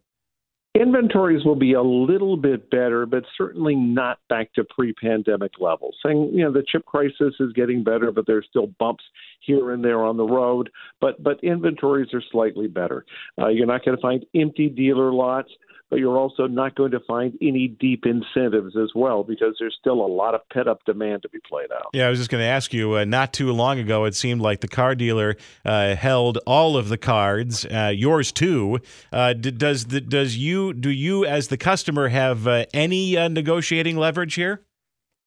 Inventories 0.74 1.42
will 1.42 1.56
be 1.56 1.72
a 1.72 1.82
little 1.82 2.36
bit 2.36 2.70
better, 2.70 3.06
but 3.06 3.24
certainly 3.38 3.74
not 3.74 4.18
back 4.28 4.52
to 4.52 4.64
pre-pandemic 4.64 5.52
levels. 5.58 5.96
And 6.04 6.34
you 6.36 6.44
know, 6.44 6.52
the 6.52 6.64
chip 6.70 6.84
crisis 6.84 7.34
is 7.40 7.52
getting 7.54 7.82
better, 7.82 8.12
but 8.12 8.26
there's 8.26 8.46
still 8.50 8.66
bumps 8.78 9.04
here 9.40 9.72
and 9.72 9.82
there 9.82 10.04
on 10.04 10.18
the 10.18 10.26
road. 10.26 10.68
But 11.00 11.22
but 11.22 11.42
inventories 11.42 12.12
are 12.12 12.22
slightly 12.30 12.66
better. 12.66 13.06
Uh, 13.40 13.48
you're 13.48 13.66
not 13.66 13.86
going 13.86 13.96
to 13.96 14.02
find 14.02 14.26
empty 14.34 14.68
dealer 14.68 15.12
lots 15.14 15.48
but 15.90 15.98
you're 15.98 16.18
also 16.18 16.46
not 16.46 16.74
going 16.74 16.90
to 16.90 17.00
find 17.00 17.36
any 17.40 17.68
deep 17.68 18.04
incentives 18.06 18.76
as 18.76 18.90
well 18.94 19.22
because 19.22 19.56
there's 19.58 19.76
still 19.78 20.04
a 20.04 20.06
lot 20.06 20.34
of 20.34 20.40
pent 20.52 20.68
up 20.68 20.84
demand 20.84 21.22
to 21.22 21.28
be 21.28 21.38
played 21.48 21.70
out. 21.72 21.90
Yeah, 21.92 22.06
I 22.06 22.10
was 22.10 22.18
just 22.18 22.30
going 22.30 22.42
to 22.42 22.48
ask 22.48 22.72
you. 22.72 22.96
Uh, 22.96 23.04
not 23.04 23.32
too 23.32 23.52
long 23.52 23.78
ago, 23.78 24.04
it 24.04 24.14
seemed 24.14 24.40
like 24.40 24.60
the 24.60 24.68
car 24.68 24.94
dealer 24.94 25.36
uh, 25.64 25.94
held 25.94 26.38
all 26.46 26.76
of 26.76 26.88
the 26.88 26.98
cards, 26.98 27.64
uh, 27.66 27.92
yours 27.94 28.32
too. 28.32 28.80
Uh, 29.12 29.32
does 29.32 29.86
the, 29.86 30.00
does 30.00 30.36
you 30.36 30.72
do 30.72 30.90
you 30.90 31.24
as 31.24 31.48
the 31.48 31.56
customer 31.56 32.08
have 32.08 32.46
uh, 32.46 32.66
any 32.74 33.16
uh, 33.16 33.28
negotiating 33.28 33.96
leverage 33.96 34.34
here? 34.34 34.62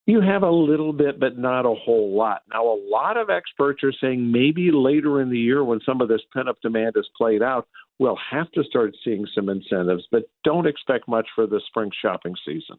You 0.06 0.20
have 0.22 0.42
a 0.42 0.50
little 0.50 0.92
bit, 0.92 1.20
but 1.20 1.38
not 1.38 1.66
a 1.66 1.74
whole 1.74 2.16
lot. 2.16 2.42
Now, 2.52 2.66
a 2.66 2.78
lot 2.90 3.16
of 3.16 3.30
experts 3.30 3.84
are 3.84 3.92
saying 4.00 4.32
maybe 4.32 4.72
later 4.72 5.20
in 5.20 5.30
the 5.30 5.38
year, 5.38 5.62
when 5.62 5.80
some 5.86 6.00
of 6.00 6.08
this 6.08 6.22
pent 6.34 6.48
up 6.48 6.60
demand 6.62 6.94
is 6.96 7.08
played 7.16 7.42
out, 7.42 7.68
we'll 8.00 8.18
have 8.30 8.50
to 8.52 8.64
start 8.64 8.96
seeing 9.04 9.26
some 9.32 9.48
incentives, 9.48 10.08
but 10.10 10.22
don't 10.42 10.66
expect 10.66 11.06
much 11.06 11.28
for 11.34 11.46
the 11.46 11.60
spring 11.68 11.90
shopping 12.02 12.34
season. 12.44 12.78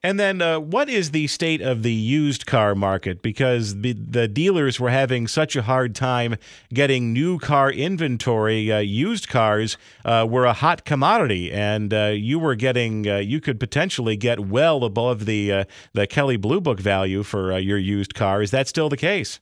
And 0.00 0.20
then, 0.20 0.40
uh, 0.40 0.60
what 0.60 0.88
is 0.88 1.10
the 1.10 1.26
state 1.26 1.60
of 1.60 1.82
the 1.82 1.92
used 1.92 2.46
car 2.46 2.76
market? 2.76 3.20
Because 3.20 3.80
the, 3.80 3.94
the 3.94 4.28
dealers 4.28 4.78
were 4.78 4.90
having 4.90 5.26
such 5.26 5.56
a 5.56 5.62
hard 5.62 5.96
time 5.96 6.36
getting 6.72 7.12
new 7.12 7.40
car 7.40 7.72
inventory. 7.72 8.70
Uh, 8.70 8.78
used 8.78 9.28
cars 9.28 9.76
uh, 10.04 10.24
were 10.30 10.44
a 10.44 10.52
hot 10.52 10.84
commodity, 10.84 11.50
and 11.50 11.92
uh, 11.92 12.12
you 12.14 12.38
were 12.38 12.54
getting, 12.54 13.08
uh, 13.08 13.16
you 13.16 13.40
could 13.40 13.58
potentially 13.58 14.16
get 14.16 14.38
well 14.38 14.84
above 14.84 15.24
the 15.24 15.52
uh, 15.52 15.64
the 15.94 16.06
Kelley 16.06 16.36
Blue 16.36 16.60
Book 16.60 16.78
value 16.78 17.24
for 17.24 17.58
your 17.58 17.78
used 17.78 18.14
car. 18.14 18.40
Is 18.40 18.52
that 18.52 18.68
still 18.68 18.88
the 18.88 18.96
case? 18.96 19.40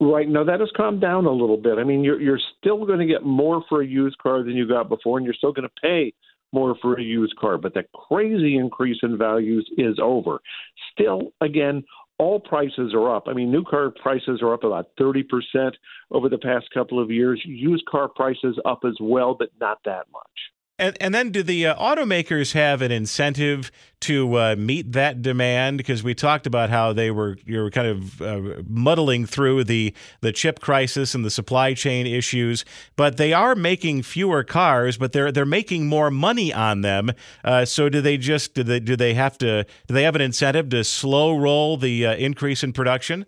Right. 0.00 0.28
now, 0.28 0.44
that 0.44 0.60
has 0.60 0.70
calmed 0.76 1.00
down 1.00 1.26
a 1.26 1.32
little 1.32 1.56
bit. 1.56 1.78
I 1.78 1.84
mean, 1.84 2.04
you're 2.04 2.20
you're 2.20 2.40
still 2.58 2.86
going 2.86 3.00
to 3.00 3.06
get 3.06 3.24
more 3.24 3.64
for 3.68 3.82
a 3.82 3.86
used 3.86 4.18
car 4.18 4.44
than 4.44 4.54
you 4.54 4.66
got 4.68 4.88
before, 4.88 5.18
and 5.18 5.24
you're 5.24 5.34
still 5.34 5.52
going 5.52 5.68
to 5.68 5.80
pay 5.82 6.12
more 6.52 6.76
for 6.80 6.98
a 6.98 7.02
used 7.02 7.34
car. 7.36 7.58
But 7.58 7.74
that 7.74 7.90
crazy 7.92 8.56
increase 8.56 8.98
in 9.02 9.18
values 9.18 9.68
is 9.76 9.98
over. 10.00 10.38
Still, 10.92 11.32
again, 11.40 11.82
all 12.18 12.40
prices 12.40 12.94
are 12.94 13.14
up. 13.14 13.24
I 13.26 13.32
mean, 13.32 13.50
new 13.50 13.64
car 13.64 13.90
prices 13.90 14.40
are 14.42 14.54
up 14.54 14.64
about 14.64 14.90
30% 15.00 15.24
over 16.10 16.28
the 16.28 16.38
past 16.38 16.66
couple 16.72 17.02
of 17.02 17.10
years. 17.10 17.40
Used 17.44 17.84
car 17.86 18.08
prices 18.08 18.58
up 18.64 18.80
as 18.86 18.96
well, 19.00 19.34
but 19.38 19.50
not 19.60 19.78
that 19.84 20.06
much. 20.12 20.24
And, 20.80 20.96
and 21.00 21.12
then 21.12 21.30
do 21.30 21.42
the 21.42 21.66
uh, 21.66 21.74
automakers 21.74 22.52
have 22.52 22.82
an 22.82 22.92
incentive 22.92 23.72
to 24.00 24.38
uh, 24.38 24.56
meet 24.56 24.92
that 24.92 25.22
demand? 25.22 25.78
Because 25.78 26.04
we 26.04 26.14
talked 26.14 26.46
about 26.46 26.70
how 26.70 26.92
they 26.92 27.10
were 27.10 27.36
you 27.44 27.58
were 27.60 27.70
kind 27.70 27.88
of 27.88 28.22
uh, 28.22 28.62
muddling 28.68 29.26
through 29.26 29.64
the 29.64 29.92
the 30.20 30.30
chip 30.30 30.60
crisis 30.60 31.16
and 31.16 31.24
the 31.24 31.30
supply 31.30 31.74
chain 31.74 32.06
issues, 32.06 32.64
but 32.94 33.16
they 33.16 33.32
are 33.32 33.56
making 33.56 34.02
fewer 34.02 34.44
cars, 34.44 34.96
but 34.96 35.12
they're 35.12 35.32
they're 35.32 35.44
making 35.44 35.88
more 35.88 36.12
money 36.12 36.52
on 36.52 36.82
them. 36.82 37.10
Uh, 37.42 37.64
so 37.64 37.88
do 37.88 38.00
they 38.00 38.16
just 38.16 38.54
do 38.54 38.62
they 38.62 38.78
do 38.78 38.94
they 38.94 39.14
have 39.14 39.36
to 39.38 39.64
do 39.88 39.94
they 39.94 40.04
have 40.04 40.14
an 40.14 40.22
incentive 40.22 40.68
to 40.68 40.84
slow 40.84 41.36
roll 41.36 41.76
the 41.76 42.06
uh, 42.06 42.14
increase 42.14 42.62
in 42.62 42.72
production? 42.72 43.26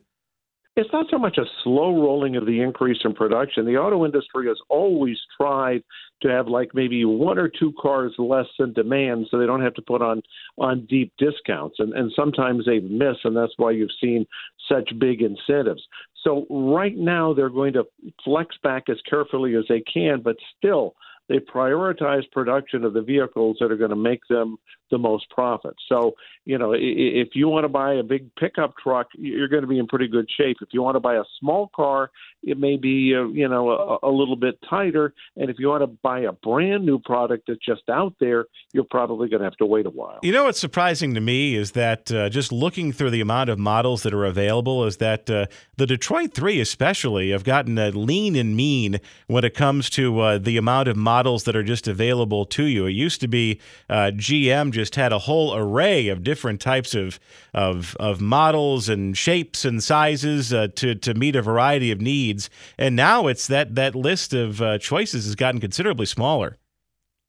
It's 0.76 0.92
not 0.92 1.06
so 1.10 1.18
much 1.18 1.36
a 1.36 1.44
slow 1.64 2.00
rolling 2.00 2.36
of 2.36 2.46
the 2.46 2.60
increase 2.60 2.98
in 3.04 3.12
production. 3.12 3.66
The 3.66 3.76
auto 3.76 4.04
industry 4.04 4.46
has 4.46 4.58
always 4.68 5.18
tried 5.36 5.82
to 6.22 6.28
have 6.28 6.48
like 6.48 6.70
maybe 6.74 7.04
one 7.04 7.38
or 7.38 7.48
two 7.48 7.72
cars 7.80 8.12
less 8.18 8.46
than 8.58 8.72
demand 8.72 9.26
so 9.30 9.38
they 9.38 9.46
don't 9.46 9.62
have 9.62 9.74
to 9.74 9.82
put 9.82 10.02
on 10.02 10.22
on 10.58 10.86
deep 10.86 11.12
discounts 11.18 11.76
and 11.78 11.92
and 11.94 12.12
sometimes 12.14 12.64
they 12.66 12.78
miss 12.80 13.16
and 13.24 13.36
that's 13.36 13.52
why 13.56 13.70
you've 13.70 13.90
seen 14.00 14.26
such 14.68 14.90
big 14.98 15.22
incentives 15.22 15.82
so 16.22 16.46
right 16.50 16.96
now 16.96 17.32
they're 17.32 17.48
going 17.48 17.72
to 17.72 17.84
flex 18.24 18.54
back 18.62 18.84
as 18.88 18.98
carefully 19.08 19.54
as 19.54 19.64
they 19.68 19.80
can 19.80 20.20
but 20.20 20.36
still 20.56 20.94
they 21.30 21.38
prioritize 21.38 22.28
production 22.32 22.84
of 22.84 22.92
the 22.92 23.00
vehicles 23.00 23.56
that 23.60 23.70
are 23.70 23.76
going 23.76 23.90
to 23.90 23.96
make 23.96 24.20
them 24.28 24.58
the 24.90 24.98
most 24.98 25.30
profit. 25.30 25.74
So, 25.88 26.14
you 26.44 26.58
know, 26.58 26.74
if 26.76 27.28
you 27.34 27.46
want 27.46 27.64
to 27.64 27.68
buy 27.68 27.94
a 27.94 28.02
big 28.02 28.34
pickup 28.34 28.74
truck, 28.76 29.06
you're 29.16 29.46
going 29.46 29.62
to 29.62 29.68
be 29.68 29.78
in 29.78 29.86
pretty 29.86 30.08
good 30.08 30.28
shape. 30.36 30.56
If 30.60 30.70
you 30.72 30.82
want 30.82 30.96
to 30.96 31.00
buy 31.00 31.14
a 31.14 31.22
small 31.38 31.70
car, 31.74 32.10
it 32.42 32.58
may 32.58 32.76
be, 32.76 33.14
uh, 33.14 33.28
you 33.28 33.46
know, 33.46 33.70
a, 34.02 34.08
a 34.08 34.10
little 34.10 34.34
bit 34.34 34.58
tighter. 34.68 35.14
And 35.36 35.48
if 35.50 35.60
you 35.60 35.68
want 35.68 35.82
to 35.82 35.86
buy 35.86 36.20
a 36.20 36.32
brand 36.32 36.84
new 36.84 36.98
product 36.98 37.44
that's 37.46 37.64
just 37.64 37.88
out 37.88 38.14
there, 38.18 38.46
you're 38.72 38.82
probably 38.82 39.28
going 39.28 39.40
to 39.40 39.44
have 39.44 39.56
to 39.58 39.66
wait 39.66 39.86
a 39.86 39.90
while. 39.90 40.18
You 40.22 40.32
know, 40.32 40.44
what's 40.44 40.58
surprising 40.58 41.14
to 41.14 41.20
me 41.20 41.54
is 41.54 41.72
that 41.72 42.10
uh, 42.10 42.28
just 42.28 42.50
looking 42.50 42.90
through 42.92 43.10
the 43.10 43.20
amount 43.20 43.50
of 43.50 43.58
models 43.60 44.02
that 44.02 44.12
are 44.12 44.24
available, 44.24 44.84
is 44.84 44.96
that 44.96 45.30
uh, 45.30 45.46
the 45.76 45.86
Detroit 45.86 46.34
3 46.34 46.60
especially 46.60 47.30
have 47.30 47.44
gotten 47.44 47.76
lean 47.76 48.34
and 48.34 48.56
mean 48.56 48.98
when 49.28 49.44
it 49.44 49.54
comes 49.54 49.88
to 49.90 50.18
uh, 50.18 50.38
the 50.38 50.56
amount 50.56 50.88
of 50.88 50.96
models 50.96 51.19
that 51.20 51.54
are 51.56 51.62
just 51.62 51.88
available 51.88 52.44
to 52.46 52.64
you. 52.64 52.86
It 52.86 52.92
used 52.92 53.20
to 53.20 53.28
be 53.28 53.60
uh, 53.88 54.12
GM 54.14 54.72
just 54.72 54.94
had 54.94 55.12
a 55.12 55.18
whole 55.18 55.54
array 55.54 56.08
of 56.08 56.22
different 56.22 56.60
types 56.60 56.94
of 56.94 57.20
of, 57.52 57.96
of 57.98 58.20
models 58.20 58.88
and 58.88 59.16
shapes 59.16 59.64
and 59.64 59.82
sizes 59.82 60.52
uh, 60.52 60.68
to 60.76 60.94
to 60.94 61.14
meet 61.14 61.36
a 61.36 61.42
variety 61.42 61.90
of 61.90 62.00
needs. 62.00 62.50
And 62.78 62.96
now 62.96 63.26
it's 63.26 63.46
that 63.48 63.74
that 63.74 63.94
list 63.94 64.32
of 64.32 64.62
uh, 64.62 64.78
choices 64.78 65.24
has 65.26 65.34
gotten 65.34 65.60
considerably 65.60 66.06
smaller. 66.06 66.56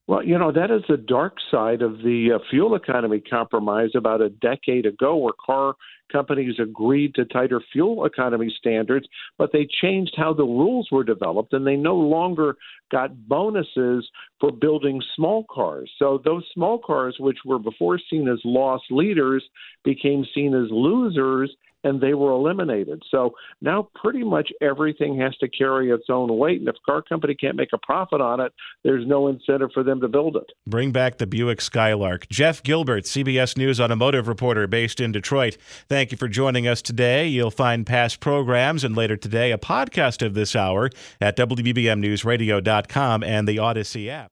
Well, 0.08 0.23
you 0.23 0.38
know, 0.38 0.51
that 0.51 0.71
is 0.71 0.82
the 0.89 0.97
dark 0.97 1.38
side 1.49 1.82
of 1.82 1.99
the 1.99 2.32
uh, 2.36 2.39
fuel 2.49 2.75
economy 2.75 3.21
compromise 3.21 3.91
about 3.95 4.19
a 4.19 4.30
decade 4.30 4.86
ago, 4.86 5.15
where 5.15 5.34
car 5.45 5.75
companies 6.12 6.56
agreed 6.60 7.15
to 7.15 7.26
tighter 7.26 7.62
fuel 7.71 8.06
economy 8.06 8.54
standards, 8.58 9.08
but 9.38 9.52
they 9.52 9.67
changed 9.82 10.13
how 10.17 10.34
the 10.34 10.43
rules 10.43 10.89
were 10.91 11.04
developed, 11.04 11.54
and 11.54 11.65
they 11.65 11.76
no 11.76 11.95
longer 11.95 12.58
got 12.91 13.28
bonuses 13.28 14.08
for 14.39 14.52
building 14.52 15.02
small 15.15 15.45
cars. 15.50 15.89
So 15.97 16.21
those 16.24 16.43
small 16.54 16.80
cars, 16.80 17.15
which 17.19 17.38
were 17.45 17.60
before 17.60 18.00
seen 18.10 18.28
as 18.28 18.39
loss 18.43 18.82
leaders, 18.89 19.43
became 19.84 20.26
seen 20.34 20.54
as 20.54 20.69
losers 20.71 21.52
and 21.83 22.01
they 22.01 22.13
were 22.13 22.31
eliminated. 22.31 23.01
So 23.09 23.33
now 23.61 23.89
pretty 23.95 24.23
much 24.23 24.49
everything 24.61 25.19
has 25.19 25.35
to 25.37 25.47
carry 25.47 25.91
its 25.91 26.05
own 26.09 26.37
weight. 26.37 26.59
And 26.59 26.67
if 26.67 26.75
a 26.75 26.91
car 26.91 27.01
company 27.01 27.35
can't 27.35 27.55
make 27.55 27.73
a 27.73 27.77
profit 27.77 28.21
on 28.21 28.39
it, 28.39 28.53
there's 28.83 29.05
no 29.07 29.27
incentive 29.27 29.69
for 29.73 29.83
them 29.83 30.01
to 30.01 30.07
build 30.07 30.35
it. 30.35 30.51
Bring 30.67 30.91
back 30.91 31.17
the 31.17 31.27
Buick 31.27 31.61
Skylark. 31.61 32.27
Jeff 32.29 32.63
Gilbert, 32.63 33.05
CBS 33.05 33.57
News 33.57 33.79
automotive 33.79 34.27
reporter 34.27 34.67
based 34.67 34.99
in 34.99 35.11
Detroit. 35.11 35.57
Thank 35.89 36.11
you 36.11 36.17
for 36.17 36.27
joining 36.27 36.67
us 36.67 36.81
today. 36.81 37.27
You'll 37.27 37.51
find 37.51 37.85
past 37.85 38.19
programs 38.19 38.83
and 38.83 38.95
later 38.95 39.17
today 39.17 39.51
a 39.51 39.57
podcast 39.57 40.25
of 40.25 40.33
this 40.33 40.55
hour 40.55 40.89
at 41.19 41.37
WBBMNewsRadio.com 41.37 43.23
and 43.23 43.47
the 43.47 43.57
Audacy 43.57 44.07
app. 44.07 44.31